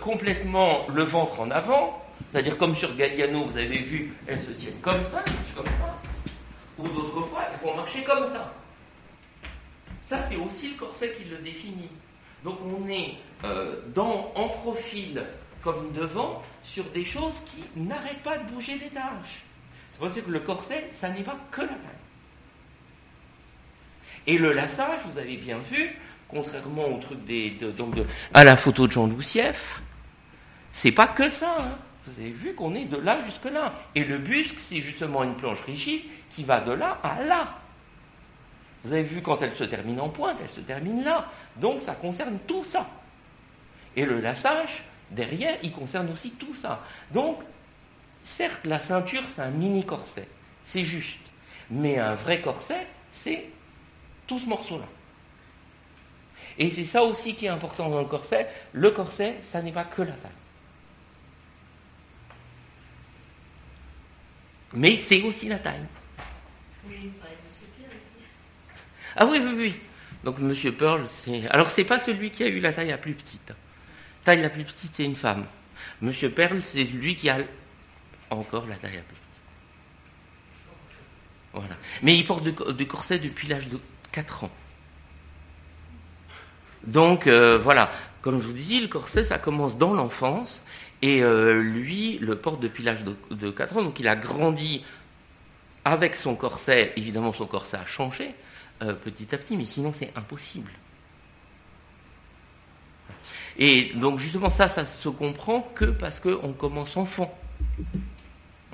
complètement 0.00 0.86
le 0.92 1.02
ventre 1.02 1.38
en 1.38 1.50
avant, 1.50 2.02
c'est-à-dire 2.32 2.56
comme 2.56 2.74
sur 2.74 2.96
Galliano, 2.96 3.44
vous 3.44 3.58
avez 3.58 3.78
vu, 3.78 4.14
elles 4.26 4.40
se 4.40 4.50
tiennent 4.52 4.80
comme 4.80 5.04
ça, 5.04 5.22
comme 5.54 5.66
ça, 5.66 5.98
ou 6.78 6.88
d'autres 6.88 7.26
fois, 7.26 7.42
elles 7.52 7.68
vont 7.68 7.76
marcher 7.76 8.02
comme 8.02 8.26
ça. 8.26 8.54
Ça, 10.12 10.18
c'est 10.28 10.36
aussi 10.36 10.68
le 10.68 10.74
corset 10.74 11.14
qui 11.16 11.24
le 11.24 11.38
définit. 11.38 11.88
Donc 12.44 12.58
on 12.62 12.86
est 12.90 13.14
euh, 13.44 13.76
dans, 13.94 14.30
en 14.34 14.48
profil 14.48 15.22
comme 15.62 15.90
devant 15.92 16.42
sur 16.62 16.84
des 16.90 17.04
choses 17.06 17.40
qui 17.46 17.62
n'arrêtent 17.80 18.22
pas 18.22 18.36
de 18.36 18.44
bouger 18.50 18.74
d'étage. 18.78 19.40
C'est 19.90 19.98
pour 19.98 20.10
ça 20.12 20.20
que 20.20 20.30
le 20.30 20.40
corset, 20.40 20.88
ça 20.92 21.08
n'est 21.08 21.22
pas 21.22 21.38
que 21.50 21.62
la 21.62 21.68
taille. 21.68 22.02
Et 24.26 24.36
le 24.36 24.52
lassage, 24.52 25.00
vous 25.10 25.16
avez 25.18 25.38
bien 25.38 25.58
vu, 25.58 25.96
contrairement 26.28 26.88
au 26.88 26.98
truc 26.98 27.24
des, 27.24 27.50
de- 27.52 27.70
donc 27.70 27.94
à 28.34 28.44
la 28.44 28.58
photo 28.58 28.86
de 28.86 28.92
Jean 28.92 29.06
Loussieff, 29.06 29.80
c'est 30.70 30.92
pas 30.92 31.06
que 31.06 31.30
ça. 31.30 31.56
hein. 31.58 31.78
Vous 32.06 32.20
avez 32.20 32.32
vu 32.32 32.54
qu'on 32.54 32.74
est 32.74 32.84
de 32.84 32.96
là 32.98 33.16
jusque 33.24 33.44
là. 33.46 33.72
Et 33.94 34.04
le 34.04 34.18
busque, 34.18 34.58
c'est 34.58 34.80
justement 34.82 35.22
une 35.24 35.36
planche 35.36 35.60
rigide 35.62 36.02
qui 36.28 36.44
va 36.44 36.60
de 36.60 36.72
là 36.72 36.98
à 37.02 37.22
là. 37.24 37.61
Vous 38.84 38.92
avez 38.92 39.02
vu 39.02 39.22
quand 39.22 39.40
elle 39.42 39.56
se 39.56 39.64
termine 39.64 40.00
en 40.00 40.08
pointe, 40.08 40.38
elle 40.42 40.52
se 40.52 40.60
termine 40.60 41.04
là. 41.04 41.30
Donc 41.56 41.82
ça 41.82 41.94
concerne 41.94 42.38
tout 42.46 42.64
ça. 42.64 42.88
Et 43.94 44.04
le 44.04 44.20
lassage, 44.20 44.84
derrière, 45.10 45.56
il 45.62 45.72
concerne 45.72 46.10
aussi 46.10 46.32
tout 46.32 46.54
ça. 46.54 46.82
Donc, 47.12 47.40
certes, 48.22 48.64
la 48.64 48.80
ceinture, 48.80 49.22
c'est 49.28 49.42
un 49.42 49.50
mini 49.50 49.84
corset. 49.84 50.26
C'est 50.64 50.84
juste. 50.84 51.18
Mais 51.70 51.98
un 51.98 52.14
vrai 52.14 52.40
corset, 52.40 52.86
c'est 53.10 53.46
tout 54.26 54.38
ce 54.38 54.46
morceau-là. 54.46 54.86
Et 56.58 56.70
c'est 56.70 56.84
ça 56.84 57.02
aussi 57.02 57.34
qui 57.34 57.46
est 57.46 57.50
important 57.50 57.88
dans 57.88 58.00
le 58.00 58.06
corset. 58.06 58.48
Le 58.72 58.90
corset, 58.90 59.36
ça 59.40 59.62
n'est 59.62 59.72
pas 59.72 59.84
que 59.84 60.02
la 60.02 60.12
taille. 60.12 60.30
Mais 64.74 64.96
c'est 64.96 65.22
aussi 65.22 65.48
la 65.48 65.58
taille. 65.58 65.84
Oui, 66.86 66.94
parlait 67.20 67.36
de 67.36 67.42
Monsieur 67.48 67.68
Pierre 67.76 67.90
aussi. 67.90 68.24
Ah 69.16 69.26
oui, 69.26 69.40
oui, 69.42 69.54
oui. 69.56 69.74
Donc 70.24 70.38
Monsieur 70.38 70.72
Pearl, 70.72 71.04
c'est. 71.08 71.48
Alors 71.50 71.68
c'est 71.68 71.84
pas 71.84 71.98
celui 71.98 72.30
qui 72.30 72.44
a 72.44 72.48
eu 72.48 72.60
la 72.60 72.72
taille 72.72 72.88
la 72.88 72.98
plus 72.98 73.14
petite. 73.14 73.52
Taille 74.24 74.40
la 74.40 74.50
plus 74.50 74.64
petite, 74.64 74.94
c'est 74.94 75.04
une 75.04 75.16
femme. 75.16 75.46
Monsieur 76.00 76.30
Pearl, 76.30 76.62
c'est 76.62 76.84
lui 76.84 77.16
qui 77.16 77.28
a 77.28 77.38
encore 78.30 78.66
la 78.66 78.76
taille 78.76 78.96
la 78.96 79.02
plus 79.02 79.16
petite. 79.16 79.22
Voilà. 81.52 81.76
Mais 82.02 82.16
il 82.16 82.24
porte 82.24 82.44
du 82.44 82.86
corset 82.86 83.18
depuis 83.18 83.48
l'âge 83.48 83.68
de 83.68 83.78
4 84.12 84.44
ans. 84.44 84.50
Donc 86.84 87.26
euh, 87.26 87.58
voilà, 87.58 87.90
comme 88.22 88.40
je 88.40 88.46
vous 88.46 88.52
dis, 88.52 88.80
le 88.80 88.88
corset, 88.88 89.24
ça 89.24 89.38
commence 89.38 89.76
dans 89.76 89.92
l'enfance. 89.92 90.62
Et 91.02 91.22
euh, 91.24 91.60
lui 91.60 92.18
le 92.18 92.36
porte 92.36 92.60
depuis 92.60 92.84
l'âge 92.84 93.02
de, 93.02 93.16
de 93.32 93.50
4 93.50 93.78
ans. 93.78 93.82
Donc 93.82 93.98
il 93.98 94.06
a 94.06 94.14
grandi 94.14 94.84
avec 95.84 96.14
son 96.14 96.36
corset. 96.36 96.92
Évidemment, 96.96 97.32
son 97.32 97.46
corset 97.46 97.76
a 97.76 97.86
changé 97.86 98.34
euh, 98.82 98.92
petit 98.94 99.34
à 99.34 99.38
petit, 99.38 99.56
mais 99.56 99.64
sinon 99.64 99.92
c'est 99.92 100.12
impossible. 100.16 100.70
Et 103.58 103.92
donc 103.94 104.18
justement 104.18 104.50
ça, 104.50 104.68
ça 104.68 104.84
se 104.84 105.08
comprend 105.08 105.60
que 105.74 105.84
parce 105.84 106.20
qu'on 106.20 106.52
commence 106.52 106.96
enfant. 106.96 107.36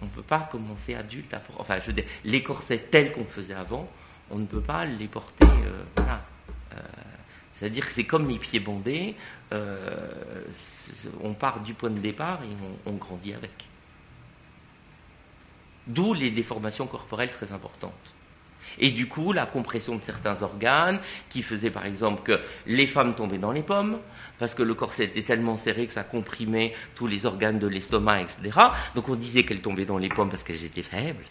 On 0.00 0.04
ne 0.04 0.10
peut 0.10 0.22
pas 0.22 0.48
commencer 0.50 0.94
adulte 0.94 1.32
à 1.34 1.42
Enfin, 1.58 1.78
je 1.80 1.86
veux 1.88 1.92
dire, 1.92 2.04
les 2.24 2.42
corsets 2.42 2.78
tels 2.78 3.12
qu'on 3.12 3.24
faisait 3.24 3.54
avant, 3.54 3.88
on 4.30 4.38
ne 4.38 4.46
peut 4.46 4.60
pas 4.60 4.84
les 4.84 5.08
porter. 5.08 5.46
euh, 5.46 5.82
voilà. 5.96 6.24
Euh, 6.74 6.80
C'est-à-dire 7.54 7.84
que 7.84 7.92
c'est 7.92 8.04
comme 8.04 8.28
les 8.28 8.38
pieds 8.38 8.60
bandés, 8.60 9.16
euh, 9.52 10.44
on 11.22 11.34
part 11.34 11.60
du 11.60 11.74
point 11.74 11.90
de 11.90 11.98
départ 11.98 12.40
et 12.44 12.48
on 12.86 12.92
grandit 12.92 13.34
avec. 13.34 13.66
D'où 15.88 16.14
les 16.14 16.30
déformations 16.30 16.86
corporelles 16.86 17.32
très 17.32 17.50
importantes. 17.50 18.14
Et 18.80 18.90
du 18.90 19.06
coup, 19.06 19.32
la 19.32 19.46
compression 19.46 19.96
de 19.96 20.02
certains 20.02 20.42
organes, 20.42 20.98
qui 21.28 21.42
faisait 21.42 21.70
par 21.70 21.86
exemple 21.86 22.22
que 22.22 22.40
les 22.66 22.86
femmes 22.86 23.14
tombaient 23.14 23.38
dans 23.38 23.52
les 23.52 23.62
pommes, 23.62 23.98
parce 24.38 24.54
que 24.54 24.62
le 24.62 24.74
corset 24.74 25.04
était 25.04 25.22
tellement 25.22 25.56
serré 25.56 25.86
que 25.86 25.92
ça 25.92 26.04
comprimait 26.04 26.74
tous 26.94 27.06
les 27.06 27.26
organes 27.26 27.58
de 27.58 27.66
l'estomac, 27.66 28.20
etc. 28.22 28.58
Donc 28.94 29.08
on 29.08 29.14
disait 29.14 29.44
qu'elles 29.44 29.60
tombaient 29.60 29.84
dans 29.84 29.98
les 29.98 30.08
pommes 30.08 30.30
parce 30.30 30.44
qu'elles 30.44 30.64
étaient 30.64 30.82
faibles. 30.82 31.24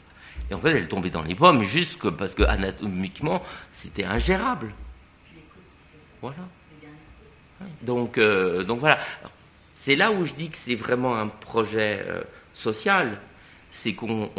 Et 0.50 0.54
en 0.54 0.60
fait, 0.60 0.72
elles 0.72 0.88
tombaient 0.88 1.10
dans 1.10 1.24
les 1.24 1.36
pommes 1.36 1.64
juste 1.64 2.10
parce 2.12 2.36
que 2.36 2.44
anatomiquement, 2.44 3.42
c'était 3.72 4.06
ingérable. 4.06 4.74
Voilà. 6.22 6.48
Donc, 7.82 8.18
euh, 8.18 8.64
donc 8.64 8.80
voilà. 8.80 9.00
C'est 9.76 9.96
là 9.96 10.12
où 10.12 10.26
je 10.26 10.34
dis 10.34 10.50
que 10.50 10.58
c'est 10.58 10.76
vraiment 10.76 11.16
un 11.18 11.28
projet 11.28 12.04
euh, 12.08 12.22
social. 12.54 13.20
C'est 13.70 13.94
qu'on 13.94 14.30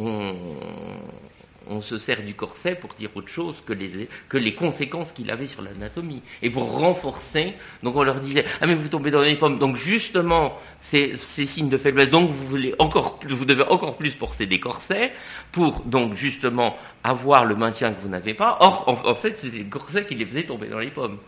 on, 1.68 1.80
se 1.80 1.98
sert 1.98 2.22
du 2.22 2.34
corset 2.34 2.74
pour 2.74 2.94
dire 2.94 3.10
autre 3.14 3.28
chose 3.28 3.56
que 3.66 3.72
les, 3.72 4.08
que 4.28 4.36
les 4.36 4.54
conséquences 4.54 5.12
qu'il 5.12 5.30
avait 5.30 5.46
sur 5.46 5.62
l'anatomie. 5.62 6.22
Et 6.42 6.50
pour 6.50 6.70
renforcer, 6.72 7.54
donc 7.82 7.96
on 7.96 8.02
leur 8.02 8.20
disait, 8.20 8.44
ah 8.60 8.66
mais 8.66 8.74
vous 8.74 8.88
tombez 8.88 9.10
dans 9.10 9.22
les 9.22 9.36
pommes, 9.36 9.58
donc 9.58 9.76
justement, 9.76 10.58
c'est 10.80 11.16
c'est 11.16 11.46
signe 11.46 11.68
de 11.68 11.78
faiblesse, 11.78 12.10
donc 12.10 12.30
vous, 12.30 12.46
voulez 12.46 12.74
encore 12.78 13.18
plus, 13.18 13.34
vous 13.34 13.44
devez 13.44 13.64
encore 13.64 13.96
plus 13.96 14.14
porter 14.14 14.46
des 14.46 14.60
corsets 14.60 15.12
pour 15.52 15.82
donc 15.82 16.14
justement 16.14 16.76
avoir 17.04 17.44
le 17.44 17.54
maintien 17.54 17.92
que 17.92 18.00
vous 18.00 18.08
n'avez 18.08 18.34
pas. 18.34 18.58
Or, 18.60 18.84
en, 18.88 19.10
en 19.10 19.14
fait, 19.14 19.36
c'est 19.36 19.50
les 19.50 19.64
corsets 19.64 20.04
qui 20.06 20.14
les 20.14 20.26
faisaient 20.26 20.44
tomber 20.44 20.68
dans 20.68 20.78
les 20.78 20.90
pommes. 20.90 21.18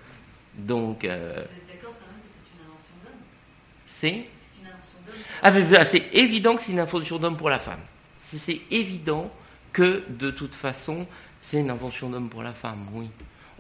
Donc, 0.57 1.05
euh, 1.05 1.33
Vous 1.35 1.41
êtes 1.41 1.67
d'accord 1.69 1.95
quand 1.99 2.07
même 2.07 2.21
que 2.23 2.31
c'est 2.35 2.53
une 2.55 2.67
invention 2.67 2.95
d'homme? 3.05 3.21
C'est... 3.87 4.27
C'est 4.53 4.61
une 4.61 4.67
invention 4.67 4.99
d'homme 5.07 5.15
Ah, 5.43 5.51
ben, 5.51 6.01
évident 6.13 6.57
que 6.57 6.63
c'est 6.63 6.73
une 6.73 6.81
invention 6.81 7.19
d'homme 7.19 7.37
pour 7.37 7.51
la 7.51 7.59
femme. 7.59 7.81
C'est 8.19 8.61
évident 8.71 9.31
que 9.73 10.03
de 10.09 10.31
toute 10.31 10.55
façon, 10.55 11.07
c'est 11.41 11.59
une 11.59 11.71
invention 11.71 12.09
d'homme 12.09 12.29
pour 12.29 12.43
la 12.43 12.53
femme, 12.53 12.87
oui. 12.93 13.09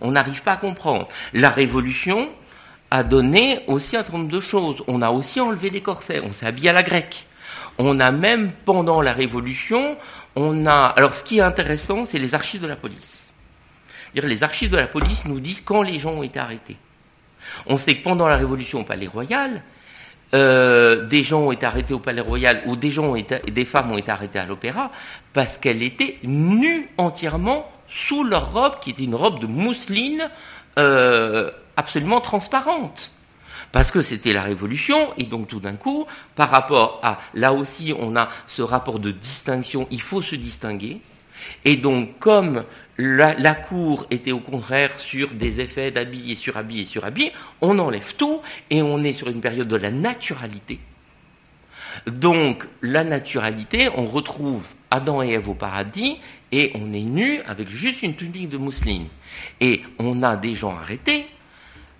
On 0.01 0.12
n'arrive 0.12 0.42
pas 0.42 0.53
à 0.53 0.57
comprendre. 0.57 1.09
La 1.35 1.51
révolution 1.51 2.31
a 2.90 3.03
donné 3.03 3.61
aussi 3.66 3.96
un 3.96 4.03
certain 4.03 4.18
nombre 4.18 4.31
de 4.31 4.40
choses. 4.40 4.83
On 4.87 5.03
a 5.03 5.11
aussi 5.11 5.40
enlevé 5.40 5.70
des 5.70 5.83
corsets, 5.83 6.20
on 6.25 6.33
s'est 6.33 6.46
habillé 6.46 6.70
à 6.70 6.73
la 6.73 6.83
grecque. 6.83 7.27
On 7.79 8.01
a 8.01 8.11
même, 8.11 8.53
pendant 8.64 9.01
la 9.01 9.12
révolution, 9.12 9.96
on 10.37 10.66
a... 10.66 10.87
Alors 10.96 11.14
ce 11.14 11.25
qui 11.25 11.38
est 11.38 11.42
intéressant, 11.42 12.05
c'est 12.05 12.18
les 12.18 12.35
archives 12.35 12.61
de 12.61 12.66
la 12.66 12.77
police. 12.77 13.33
Les 14.14 14.42
archives 14.42 14.70
de 14.70 14.77
la 14.77 14.87
police 14.87 15.25
nous 15.25 15.40
disent 15.40 15.61
quand 15.61 15.83
les 15.83 15.99
gens 15.99 16.11
ont 16.11 16.23
été 16.23 16.38
arrêtés. 16.38 16.77
On 17.66 17.77
sait 17.77 17.96
que 17.96 18.03
pendant 18.03 18.29
la 18.29 18.37
révolution 18.37 18.81
au 18.81 18.85
Palais 18.85 19.07
Royal, 19.07 19.62
euh, 20.32 21.06
des 21.06 21.24
gens 21.24 21.40
ont 21.40 21.52
été 21.52 21.66
arrêtés 21.66 21.94
au 21.94 21.98
Palais 21.98 22.20
Royal 22.20 22.62
ou 22.66 22.76
des, 22.76 22.90
gens 22.90 23.14
des 23.14 23.64
femmes 23.64 23.90
ont 23.90 23.98
été 23.98 24.10
arrêtées 24.10 24.38
à 24.38 24.46
l'opéra 24.46 24.90
parce 25.32 25.58
qu'elles 25.58 25.82
étaient 25.82 26.18
nues 26.22 26.88
entièrement 26.98 27.70
sous 27.88 28.22
leur 28.22 28.52
robe, 28.52 28.78
qui 28.80 28.90
était 28.90 29.02
une 29.02 29.16
robe 29.16 29.40
de 29.40 29.46
mousseline 29.46 30.30
euh, 30.78 31.50
absolument 31.76 32.20
transparente. 32.20 33.10
Parce 33.72 33.90
que 33.90 34.02
c'était 34.02 34.32
la 34.32 34.42
révolution, 34.42 35.12
et 35.16 35.24
donc 35.24 35.48
tout 35.48 35.60
d'un 35.60 35.74
coup, 35.74 36.06
par 36.34 36.50
rapport 36.50 37.00
à, 37.02 37.18
là 37.34 37.52
aussi, 37.52 37.94
on 37.96 38.16
a 38.16 38.28
ce 38.46 38.62
rapport 38.62 38.98
de 38.98 39.10
distinction, 39.10 39.86
il 39.90 40.00
faut 40.00 40.22
se 40.22 40.34
distinguer. 40.34 41.00
Et 41.64 41.76
donc, 41.76 42.18
comme 42.18 42.64
la, 43.00 43.54
cour 43.54 44.06
était 44.10 44.32
au 44.32 44.40
contraire 44.40 44.98
sur 45.00 45.30
des 45.32 45.60
effets 45.60 45.90
d'habillé, 45.90 46.36
surhabillé, 46.36 46.84
surhabillé, 46.84 47.32
on 47.60 47.78
enlève 47.78 48.14
tout 48.14 48.40
et 48.68 48.82
on 48.82 49.02
est 49.02 49.12
sur 49.12 49.28
une 49.28 49.40
période 49.40 49.68
de 49.68 49.76
la 49.76 49.90
naturalité. 49.90 50.78
Donc, 52.06 52.66
la 52.82 53.04
naturalité, 53.04 53.88
on 53.96 54.04
retrouve 54.06 54.68
Adam 54.90 55.22
et 55.22 55.30
Ève 55.30 55.48
au 55.48 55.54
paradis 55.54 56.18
et 56.52 56.72
on 56.74 56.92
est 56.92 57.00
nu 57.00 57.40
avec 57.46 57.68
juste 57.68 58.02
une 58.02 58.14
tunique 58.14 58.48
de 58.48 58.58
mousseline. 58.58 59.06
Et 59.60 59.82
on 59.98 60.22
a 60.22 60.36
des 60.36 60.54
gens 60.54 60.76
arrêtés, 60.76 61.26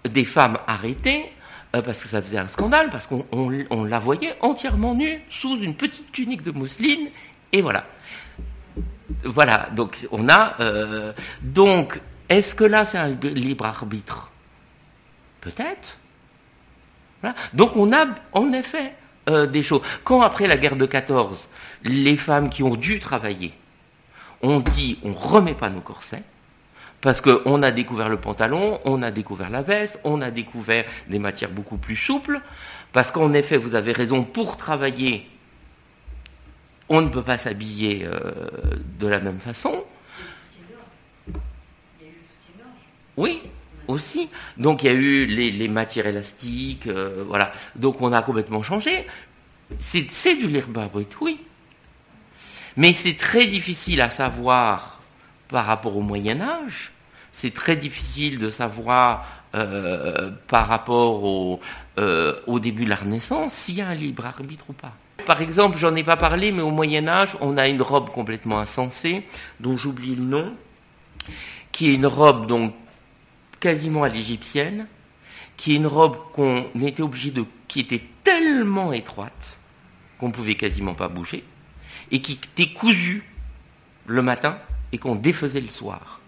des 0.09 0.25
femmes 0.25 0.59
arrêtées, 0.67 1.25
euh, 1.75 1.83
parce 1.83 2.03
que 2.03 2.09
ça 2.09 2.21
faisait 2.21 2.39
un 2.39 2.49
scandale, 2.49 2.91
parce 2.91 3.07
qu'on 3.07 3.25
on- 3.33 3.65
on 3.71 3.85
la 3.85 3.99
voyait 3.99 4.35
entièrement 4.41 4.95
nue 4.95 5.23
sous 5.31 5.57
une 5.61 5.75
petite 5.75 6.11
tunique 6.13 6.43
de 6.43 6.51
mousseline, 6.51 7.09
et 7.53 7.63
voilà. 7.63 7.87
Voilà, 9.25 9.69
donc 9.73 10.07
on 10.11 10.29
a. 10.29 10.57
euh, 10.61 11.13
donc, 11.43 12.01
est-ce 12.29 12.55
que 12.55 12.65
là 12.65 12.85
c'est 12.85 12.99
un 12.99 13.09
libre 13.09 13.65
arbitre? 13.65 14.31
Peut-être. 15.41 15.99
Donc 17.53 17.77
on 17.77 17.93
a 17.93 18.07
en 18.33 18.53
effet 18.53 18.95
euh, 19.29 19.47
des 19.47 19.63
choses. 19.63 19.83
Quand 20.05 20.23
après 20.23 20.47
la 20.47 20.57
guerre 20.57 20.77
de 20.77 20.87
14, 20.87 21.49
les 21.85 22.17
femmes 22.17 22.49
qui 22.49 22.63
ont 22.63 22.77
dû 22.77 22.99
travailler 22.99 23.53
on 24.43 24.61
dit 24.61 24.99
on 25.03 25.13
remet 25.13 25.55
pas 25.55 25.71
nos 25.71 25.81
corsets, 25.81 26.23
parce 27.01 27.21
qu'on 27.21 27.63
a 27.63 27.71
découvert 27.71 28.09
le 28.09 28.19
pantalon, 28.19 28.81
on 28.85 29.03
a 29.03 29.11
découvert 29.11 29.51
la 29.51 29.63
veste, 29.63 30.01
on 30.05 30.21
a 30.21 30.31
découvert 30.31 30.85
des 31.09 31.19
matières 31.19 31.51
beaucoup 31.51 31.77
plus 31.77 31.97
souples, 31.97 32.41
parce 32.93 33.11
qu'en 33.11 33.33
effet, 33.33 33.57
vous 33.57 33.75
avez 33.75 33.93
raison, 33.93 34.25
pour 34.25 34.57
travailler, 34.57 35.29
on 36.91 37.01
ne 37.01 37.09
peut 37.09 37.23
pas 37.23 37.39
s'habiller 37.39 38.05
euh, 38.05 38.19
de 38.99 39.07
la 39.07 39.21
même 39.21 39.39
façon. 39.39 39.85
Oui, 43.17 43.43
aussi. 43.87 44.29
Donc 44.57 44.83
il 44.83 44.87
y 44.87 44.89
a 44.91 44.93
eu 44.93 45.27
les, 45.27 45.69
matières 45.69 46.07
élastiques, 46.07 46.89
euh, 46.89 47.25
voilà. 47.27 47.53
Donc 47.77 48.03
on 48.03 48.13
a 48.13 48.23
complètement 48.23 48.63
changé. 48.63 49.07
C'est 49.79 50.35
du 50.35 50.49
l'herbe 50.49 50.91
brut, 50.91 51.17
oui. 51.21 51.41
Mais 52.77 52.93
c'est 52.93 53.17
très 53.17 53.47
difficile 53.47 54.01
à 54.01 54.11
savoir 54.11 55.01
par 55.49 55.67
rapport 55.67 55.97
au 55.97 56.01
Moyen 56.01 56.41
Âge. 56.41 56.93
C'est 57.33 57.55
très 57.55 57.77
difficile 57.77 58.39
de 58.39 58.51
savoir 58.51 59.45
euh, 59.55 60.33
par 60.49 60.67
rapport 60.67 61.23
au, 61.23 61.61
au, 62.47 62.59
début 62.59 62.85
de 62.85 62.91
la 62.91 62.97
Renaissance 62.97 63.53
s'il 63.53 63.77
y 63.77 63.81
a 63.81 63.89
un 63.89 63.95
libre 63.95 64.27
arbitre 64.27 64.65
ou 64.69 64.73
pas. 64.73 64.97
Par 65.27 65.43
exemple, 65.43 65.79
j'en 65.79 65.95
ai 65.97 66.05
pas 66.05 66.17
parlé, 66.17 66.53
mais 66.53 66.63
au 66.63 66.71
Moyen 66.71 67.09
Âge, 67.09 67.37
on 67.41 67.57
a 67.57 67.69
une 67.69 67.83
robe 67.83 68.11
complètement 68.11 68.59
insensée, 68.59 69.27
dont 69.61 69.77
j'oublie 69.77 70.15
le 70.15 70.23
nom, 70.23 70.55
qui 71.73 71.91
est 71.91 71.95
une 71.95 72.07
robe 72.07 72.47
quasiment 73.59 74.03
à 74.03 74.09
l'égyptienne, 74.09 74.87
qui 75.57 75.73
est 75.73 75.77
une 75.77 75.87
robe 75.87 76.17
qu'on 76.33 76.65
était 76.83 77.03
obligé 77.03 77.31
de, 77.31 77.45
qui 77.69 77.81
était 77.81 78.03
tellement 78.25 78.93
étroite 78.93 79.59
qu'on 80.19 80.31
pouvait 80.31 80.55
quasiment 80.55 80.95
pas 80.95 81.09
bouger, 81.09 81.45
et 82.11 82.21
qui 82.21 82.33
était 82.33 82.73
cousue 82.73 83.25
le 84.07 84.23
matin 84.23 84.59
et 84.93 84.99
qu'on 84.99 85.15
défaisait 85.15 85.61
le 85.61 85.69
soir. 85.69 86.21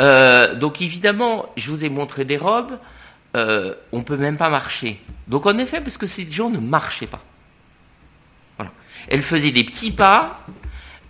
Euh, 0.00 0.54
donc 0.54 0.82
évidemment, 0.82 1.46
je 1.56 1.70
vous 1.70 1.84
ai 1.84 1.88
montré 1.88 2.24
des 2.24 2.36
robes, 2.36 2.78
euh, 3.36 3.74
on 3.92 3.98
ne 3.98 4.02
peut 4.02 4.16
même 4.16 4.36
pas 4.36 4.48
marcher. 4.48 5.00
Donc 5.28 5.46
en 5.46 5.58
effet, 5.58 5.80
parce 5.80 5.96
que 5.96 6.06
ces 6.06 6.30
gens 6.30 6.50
ne 6.50 6.58
marchaient 6.58 7.06
pas. 7.06 7.22
Voilà. 9.06 9.16
Elles 9.16 9.22
faisaient 9.22 9.50
des 9.50 9.64
petits 9.64 9.92
pas, 9.92 10.40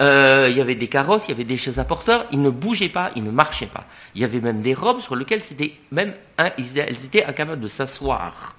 euh, 0.03 0.49
il 0.51 0.57
y 0.57 0.61
avait 0.61 0.75
des 0.75 0.89
carrosses, 0.89 1.27
il 1.29 1.31
y 1.31 1.35
avait 1.35 1.45
des 1.45 1.57
chaises 1.57 1.79
à 1.79 1.85
porteurs, 1.85 2.27
ils 2.33 2.43
ne 2.43 2.51
bougeaient 2.51 2.89
pas, 2.89 3.11
ils 3.15 3.23
ne 3.23 3.31
marchaient 3.31 3.67
pas. 3.67 3.85
Il 4.15 4.23
y 4.23 4.25
avait 4.25 4.41
même 4.41 4.61
des 4.61 4.75
robes 4.75 5.01
sur 5.01 5.15
lesquelles 5.15 5.45
c'était 5.45 5.75
même 5.93 6.15
elles 6.37 7.05
étaient 7.05 7.25
incapables 7.25 7.61
de 7.61 7.69
s'asseoir. 7.69 8.57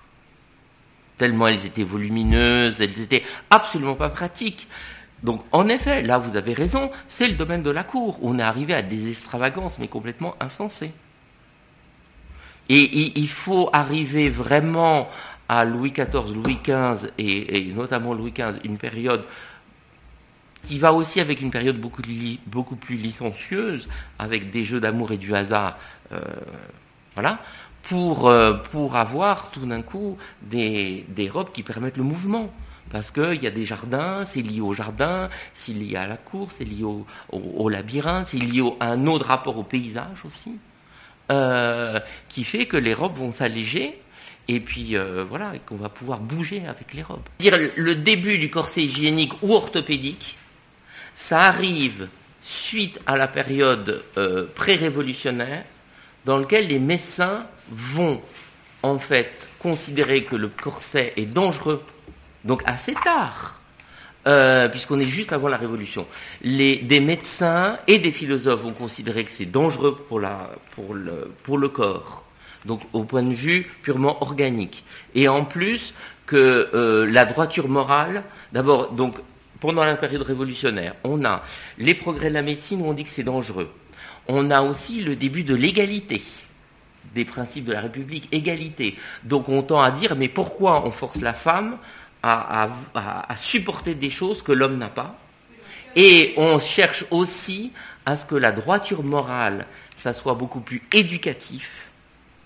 Tellement 1.17 1.47
elles 1.47 1.65
étaient 1.65 1.83
volumineuses, 1.83 2.79
elles 2.79 2.99
étaient 2.99 3.23
absolument 3.49 3.95
pas 3.95 4.09
pratiques. 4.09 4.67
Donc 5.23 5.43
en 5.51 5.67
effet, 5.67 6.03
là 6.03 6.17
vous 6.17 6.37
avez 6.37 6.53
raison, 6.53 6.89
c'est 7.07 7.27
le 7.27 7.35
domaine 7.35 7.63
de 7.63 7.69
la 7.69 7.83
cour. 7.83 8.19
On 8.21 8.39
est 8.39 8.43
arrivé 8.43 8.73
à 8.73 8.81
des 8.81 9.09
extravagances, 9.09 9.77
mais 9.79 9.87
complètement 9.87 10.35
insensées. 10.39 10.93
Et 12.67 13.19
il 13.19 13.29
faut 13.29 13.69
arriver 13.73 14.29
vraiment 14.29 15.07
à 15.47 15.65
Louis 15.65 15.91
XIV, 15.91 16.33
Louis 16.33 16.59
XV, 16.63 17.11
et 17.17 17.65
notamment 17.75 18.13
Louis 18.13 18.31
XV, 18.31 18.59
une 18.63 18.77
période 18.77 19.25
qui 20.65 20.79
va 20.79 20.93
aussi 20.93 21.19
avec 21.19 21.41
une 21.41 21.51
période 21.51 21.79
beaucoup, 21.79 22.75
plus 22.75 22.95
licencieuse, 22.95 23.87
avec 24.17 24.51
des 24.51 24.63
jeux 24.63 24.79
d'amour 24.79 25.11
et 25.11 25.17
du 25.17 25.35
hasard, 25.35 25.77
euh, 26.11 26.19
voilà, 27.13 27.39
pour, 27.83 28.27
euh, 28.27 28.53
pour 28.53 28.95
avoir 28.95 29.51
tout 29.51 29.65
d'un 29.65 29.81
coup 29.81 30.17
des, 30.41 31.05
robes 31.31 31.51
qui 31.51 31.63
permettent 31.63 31.97
le 31.97 32.03
mouvement. 32.03 32.51
Parce 32.89 33.11
qu'il 33.11 33.41
y 33.41 33.47
a 33.47 33.51
des 33.51 33.65
jardins, 33.65 34.25
c'est 34.25 34.41
lié 34.41 34.61
au 34.61 34.73
jardin, 34.73 35.29
c'est 35.53 35.73
lié 35.73 35.95
à 35.95 36.07
la 36.07 36.17
cour, 36.17 36.51
c'est 36.51 36.65
lié 36.65 36.83
au, 37.31 37.69
labyrinthe, 37.69 38.27
c'est 38.27 38.37
lié 38.37 38.61
à 38.79 38.91
un 38.91 39.07
autre 39.07 39.27
rapport 39.27 39.57
au 39.57 39.63
paysage 39.63 40.23
aussi, 40.23 40.57
euh, 41.31 41.99
qui 42.29 42.43
fait 42.43 42.67
que 42.67 42.77
les 42.77 42.93
robes 42.93 43.15
vont 43.15 43.31
s'alléger 43.31 43.99
et 44.47 44.59
puis 44.59 44.95
voilà, 45.29 45.53
qu'on 45.65 45.75
va 45.75 45.89
pouvoir 45.89 46.19
bouger 46.19 46.63
avec 46.67 46.93
les 46.93 47.01
robes. 47.01 47.27
Dire 47.39 47.57
le 47.75 47.95
début 47.95 48.37
du 48.37 48.49
corset 48.49 48.83
hygiénique 48.83 49.33
ou 49.41 49.53
orthopédique, 49.53 50.37
ça 51.15 51.43
arrive 51.43 52.09
suite 52.43 52.99
à 53.07 53.17
la 53.17 53.27
période 53.27 54.03
euh, 54.17 54.45
pré-révolutionnaire 54.53 55.63
dans 56.25 56.37
laquelle 56.37 56.67
les 56.67 56.79
médecins 56.79 57.47
vont 57.71 58.21
en 58.83 58.99
fait 58.99 59.49
considérer 59.59 60.23
que 60.23 60.35
le 60.35 60.49
corset 60.49 61.13
est 61.17 61.25
dangereux, 61.25 61.81
donc 62.43 62.61
assez 62.65 62.93
tard, 62.93 63.59
euh, 64.27 64.69
puisqu'on 64.69 64.99
est 64.99 65.07
juste 65.07 65.33
avant 65.33 65.47
la 65.47 65.57
Révolution. 65.57 66.05
des 66.43 66.99
médecins 66.99 67.79
et 67.87 67.97
des 67.97 68.11
philosophes 68.11 68.61
vont 68.61 68.73
considérer 68.73 69.23
que 69.23 69.31
c'est 69.31 69.45
dangereux 69.45 69.95
pour, 70.07 70.19
le, 70.19 71.67
corps, 71.69 72.24
donc 72.65 72.81
au 72.93 73.03
point 73.03 73.23
de 73.23 73.33
vue 73.33 73.67
purement 73.83 74.21
organique. 74.21 74.83
Et 75.13 75.27
en 75.27 75.45
plus 75.45 75.93
que 76.25 76.69
euh, 76.73 77.09
la 77.09 77.25
droiture 77.25 77.67
morale, 77.67 78.23
d'abord, 78.51 78.91
donc 78.91 79.15
pendant 79.59 79.83
la 79.83 79.95
période 79.95 80.23
révolutionnaire, 80.23 80.95
on 81.03 81.23
a 81.23 81.43
les 81.77 81.93
progrès 81.93 82.29
de 82.29 82.33
la 82.33 82.41
médecine 82.41 82.81
où 82.81 82.85
on 82.85 82.93
dit 82.93 83.03
que 83.03 83.09
c'est 83.09 83.23
dangereux. 83.23 83.71
On 84.27 84.49
a 84.51 84.61
aussi 84.61 85.01
le 85.01 85.15
début 85.15 85.43
de 85.43 85.55
l'égalité, 85.55 86.23
des 87.13 87.25
principes 87.25 87.65
de 87.65 87.73
la 87.73 87.81
République, 87.81 88.27
égalité. 88.31 88.97
Donc 89.23 89.49
on 89.49 89.61
tend 89.61 89.81
à 89.81 89.91
dire, 89.91 90.15
mais 90.15 90.27
pourquoi 90.27 90.85
on 90.85 90.91
force 90.91 91.21
la 91.21 91.33
femme 91.33 91.77
à, 92.23 92.69
supporter 93.37 93.93
des 93.93 94.09
choses 94.09 94.41
que 94.41 94.51
l'homme 94.51 94.77
n'a 94.77 94.89
pas? 94.89 95.15
Et 95.95 96.33
on 96.37 96.59
cherche 96.59 97.05
aussi 97.11 97.71
à 98.05 98.17
ce 98.17 98.25
que 98.25 98.35
la 98.35 98.51
droiture 98.51 99.03
morale, 99.03 99.65
ça 99.93 100.13
soit 100.13 100.33
beaucoup 100.33 100.59
plus 100.59 100.83
éducatif 100.91 101.91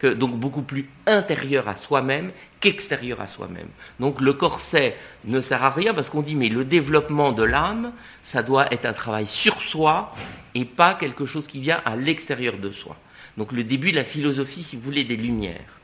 donc 0.07 0.37
beaucoup 0.37 0.61
plus 0.61 0.89
intérieur 1.07 1.67
à 1.67 1.75
soi-même 1.75 2.31
qu'extérieur 2.59 3.19
à 3.21 3.27
soi-même. 3.27 3.67
Donc 3.99 4.21
le 4.21 4.33
corset 4.33 4.97
ne 5.25 5.41
sert 5.41 5.63
à 5.63 5.69
rien 5.69 5.93
parce 5.93 6.09
qu'on 6.09 6.21
dit 6.21 6.35
mais 6.35 6.49
le 6.49 6.63
développement 6.63 7.31
de 7.31 7.43
l'âme, 7.43 7.91
ça 8.21 8.41
doit 8.41 8.71
être 8.73 8.85
un 8.85 8.93
travail 8.93 9.27
sur 9.27 9.61
soi 9.61 10.15
et 10.55 10.65
pas 10.65 10.93
quelque 10.93 11.25
chose 11.25 11.47
qui 11.47 11.59
vient 11.59 11.81
à 11.85 11.95
l'extérieur 11.95 12.57
de 12.57 12.71
soi. 12.71 12.95
Donc 13.37 13.51
le 13.51 13.63
début 13.63 13.91
de 13.91 13.97
la 13.97 14.03
philosophie, 14.03 14.63
si 14.63 14.75
vous 14.75 14.81
voulez, 14.81 15.03
des 15.03 15.17
Lumières. 15.17 15.79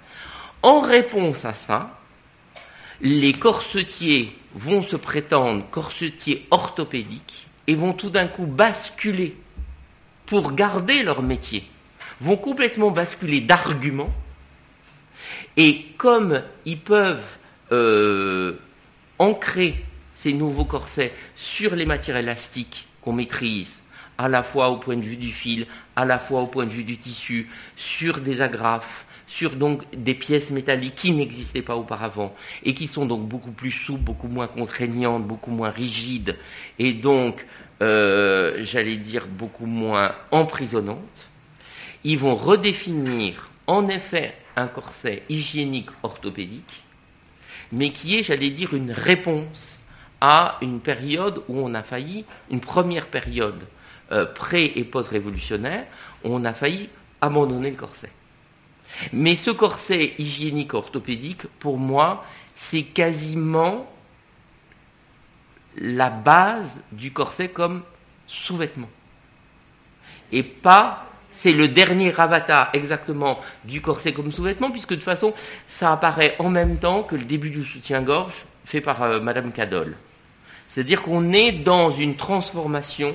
En 0.63 0.81
réponse 0.81 1.45
à 1.45 1.53
ça, 1.53 1.99
les 3.01 3.33
corsetiers 3.33 4.35
vont 4.53 4.83
se 4.83 4.95
prétendre 4.95 5.63
corsetiers 5.69 6.47
orthopédiques 6.51 7.47
et 7.67 7.75
vont 7.75 7.93
tout 7.93 8.09
d'un 8.09 8.27
coup 8.27 8.45
basculer 8.45 9.35
pour 10.25 10.53
garder 10.53 11.03
leur 11.03 11.21
métier 11.21 11.69
vont 12.21 12.37
complètement 12.37 12.91
basculer 12.91 13.41
d'arguments. 13.41 14.13
Et 15.57 15.85
comme 15.97 16.41
ils 16.65 16.79
peuvent 16.79 17.37
euh, 17.71 18.53
ancrer 19.19 19.83
ces 20.13 20.33
nouveaux 20.33 20.65
corsets 20.65 21.13
sur 21.35 21.75
les 21.75 21.85
matières 21.85 22.17
élastiques 22.17 22.87
qu'on 23.01 23.13
maîtrise, 23.13 23.81
à 24.17 24.29
la 24.29 24.43
fois 24.43 24.69
au 24.69 24.77
point 24.77 24.95
de 24.95 25.01
vue 25.01 25.17
du 25.17 25.31
fil, 25.31 25.67
à 25.95 26.05
la 26.05 26.19
fois 26.19 26.41
au 26.41 26.47
point 26.47 26.65
de 26.65 26.71
vue 26.71 26.83
du 26.83 26.97
tissu, 26.97 27.49
sur 27.75 28.19
des 28.19 28.41
agrafes, 28.41 29.05
sur 29.27 29.51
donc 29.51 29.83
des 29.95 30.13
pièces 30.13 30.51
métalliques 30.51 30.95
qui 30.95 31.11
n'existaient 31.11 31.61
pas 31.61 31.75
auparavant 31.75 32.33
et 32.63 32.73
qui 32.73 32.87
sont 32.87 33.05
donc 33.05 33.27
beaucoup 33.27 33.51
plus 33.51 33.71
souples, 33.71 34.03
beaucoup 34.03 34.27
moins 34.27 34.47
contraignantes, 34.47 35.25
beaucoup 35.25 35.51
moins 35.51 35.69
rigides 35.69 36.37
et 36.79 36.93
donc, 36.93 37.45
euh, 37.81 38.57
j'allais 38.63 38.95
dire, 38.95 39.27
beaucoup 39.27 39.65
moins 39.65 40.13
emprisonnantes 40.31 41.29
ils 42.05 42.19
vont 42.19 42.35
redéfinir 42.35 43.49
en 43.67 43.87
effet 43.89 44.37
un 44.55 44.67
corset 44.67 45.23
hygiénique 45.27 45.89
orthopédique, 46.03 46.83
mais 47.71 47.89
qui 47.89 48.17
est, 48.17 48.23
j'allais 48.23 48.51
dire, 48.51 48.75
une 48.75 48.91
réponse 48.91 49.79
à 50.21 50.57
une 50.61 50.79
période 50.79 51.43
où 51.49 51.59
on 51.59 51.73
a 51.73 51.81
failli, 51.81 52.23
une 52.51 52.61
première 52.61 53.07
période 53.07 53.67
euh, 54.11 54.25
pré- 54.25 54.71
et 54.75 54.83
post-révolutionnaire, 54.83 55.87
où 56.23 56.33
on 56.35 56.45
a 56.45 56.53
failli 56.53 56.89
abandonner 57.21 57.71
le 57.71 57.75
corset. 57.75 58.11
Mais 59.11 59.35
ce 59.35 59.49
corset 59.49 60.13
hygiénique 60.19 60.75
orthopédique, 60.75 61.47
pour 61.59 61.79
moi, 61.79 62.23
c'est 62.53 62.83
quasiment 62.83 63.91
la 65.75 66.11
base 66.11 66.81
du 66.91 67.11
corset 67.11 67.49
comme 67.49 67.81
sous-vêtement. 68.27 68.89
Et 70.31 70.43
pas 70.43 71.09
c'est 71.45 71.51
le 71.51 71.67
dernier 71.67 72.11
avatar 72.17 72.71
exactement 72.73 73.39
du 73.65 73.79
corset 73.79 74.13
comme 74.13 74.31
sous-vêtement, 74.31 74.71
puisque 74.71 74.89
de 74.89 74.95
toute 74.95 75.03
façon, 75.03 75.31
ça 75.67 75.91
apparaît 75.91 76.33
en 76.39 76.49
même 76.49 76.77
temps 76.77 77.03
que 77.03 77.15
le 77.15 77.23
début 77.23 77.51
du 77.51 77.63
soutien-gorge 77.63 78.33
fait 78.63 78.81
par 78.81 79.03
euh, 79.03 79.19
Madame 79.19 79.51
Cadol. 79.51 79.95
C'est-à-dire 80.67 81.03
qu'on 81.03 81.33
est 81.33 81.51
dans 81.51 81.91
une 81.91 82.15
transformation 82.15 83.13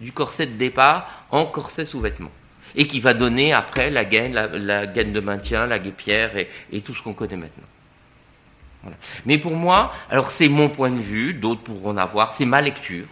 du 0.00 0.12
corset 0.12 0.44
de 0.44 0.52
départ 0.52 1.24
en 1.30 1.46
corset 1.46 1.86
sous-vêtement. 1.86 2.30
Et 2.76 2.86
qui 2.86 3.00
va 3.00 3.14
donner 3.14 3.54
après 3.54 3.88
la 3.88 4.04
gaine, 4.04 4.34
la, 4.34 4.86
gaine 4.86 5.14
de 5.14 5.20
maintien, 5.20 5.66
la 5.66 5.78
guépière 5.78 6.32
et, 6.70 6.80
tout 6.82 6.94
ce 6.94 7.00
qu'on 7.00 7.14
connaît 7.14 7.38
maintenant. 7.38 8.92
Mais 9.24 9.38
pour 9.38 9.56
moi, 9.56 9.94
alors 10.10 10.28
c'est 10.28 10.50
mon 10.50 10.68
point 10.68 10.90
de 10.90 11.00
vue, 11.00 11.32
d'autres 11.32 11.62
pourront 11.62 11.92
en 11.92 11.96
avoir, 11.96 12.34
c'est 12.34 12.44
ma 12.44 12.60
lecture. 12.60 13.06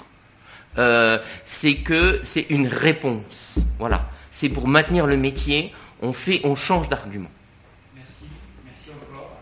euh, 0.77 1.19
c'est 1.47 1.77
que 1.77 2.21
c'est 2.23 2.45
une 2.51 2.69
réponse. 2.69 3.59
Voilà 3.79 4.05
c'est 4.41 4.49
pour 4.49 4.66
maintenir 4.68 5.07
le 5.07 5.18
métier, 5.18 5.70
on 6.01 6.14
fait, 6.14 6.41
on 6.45 6.55
change 6.57 6.88
d'argument. 6.88 7.28
Merci, 7.95 8.24
merci 8.64 8.88
encore. 8.91 9.36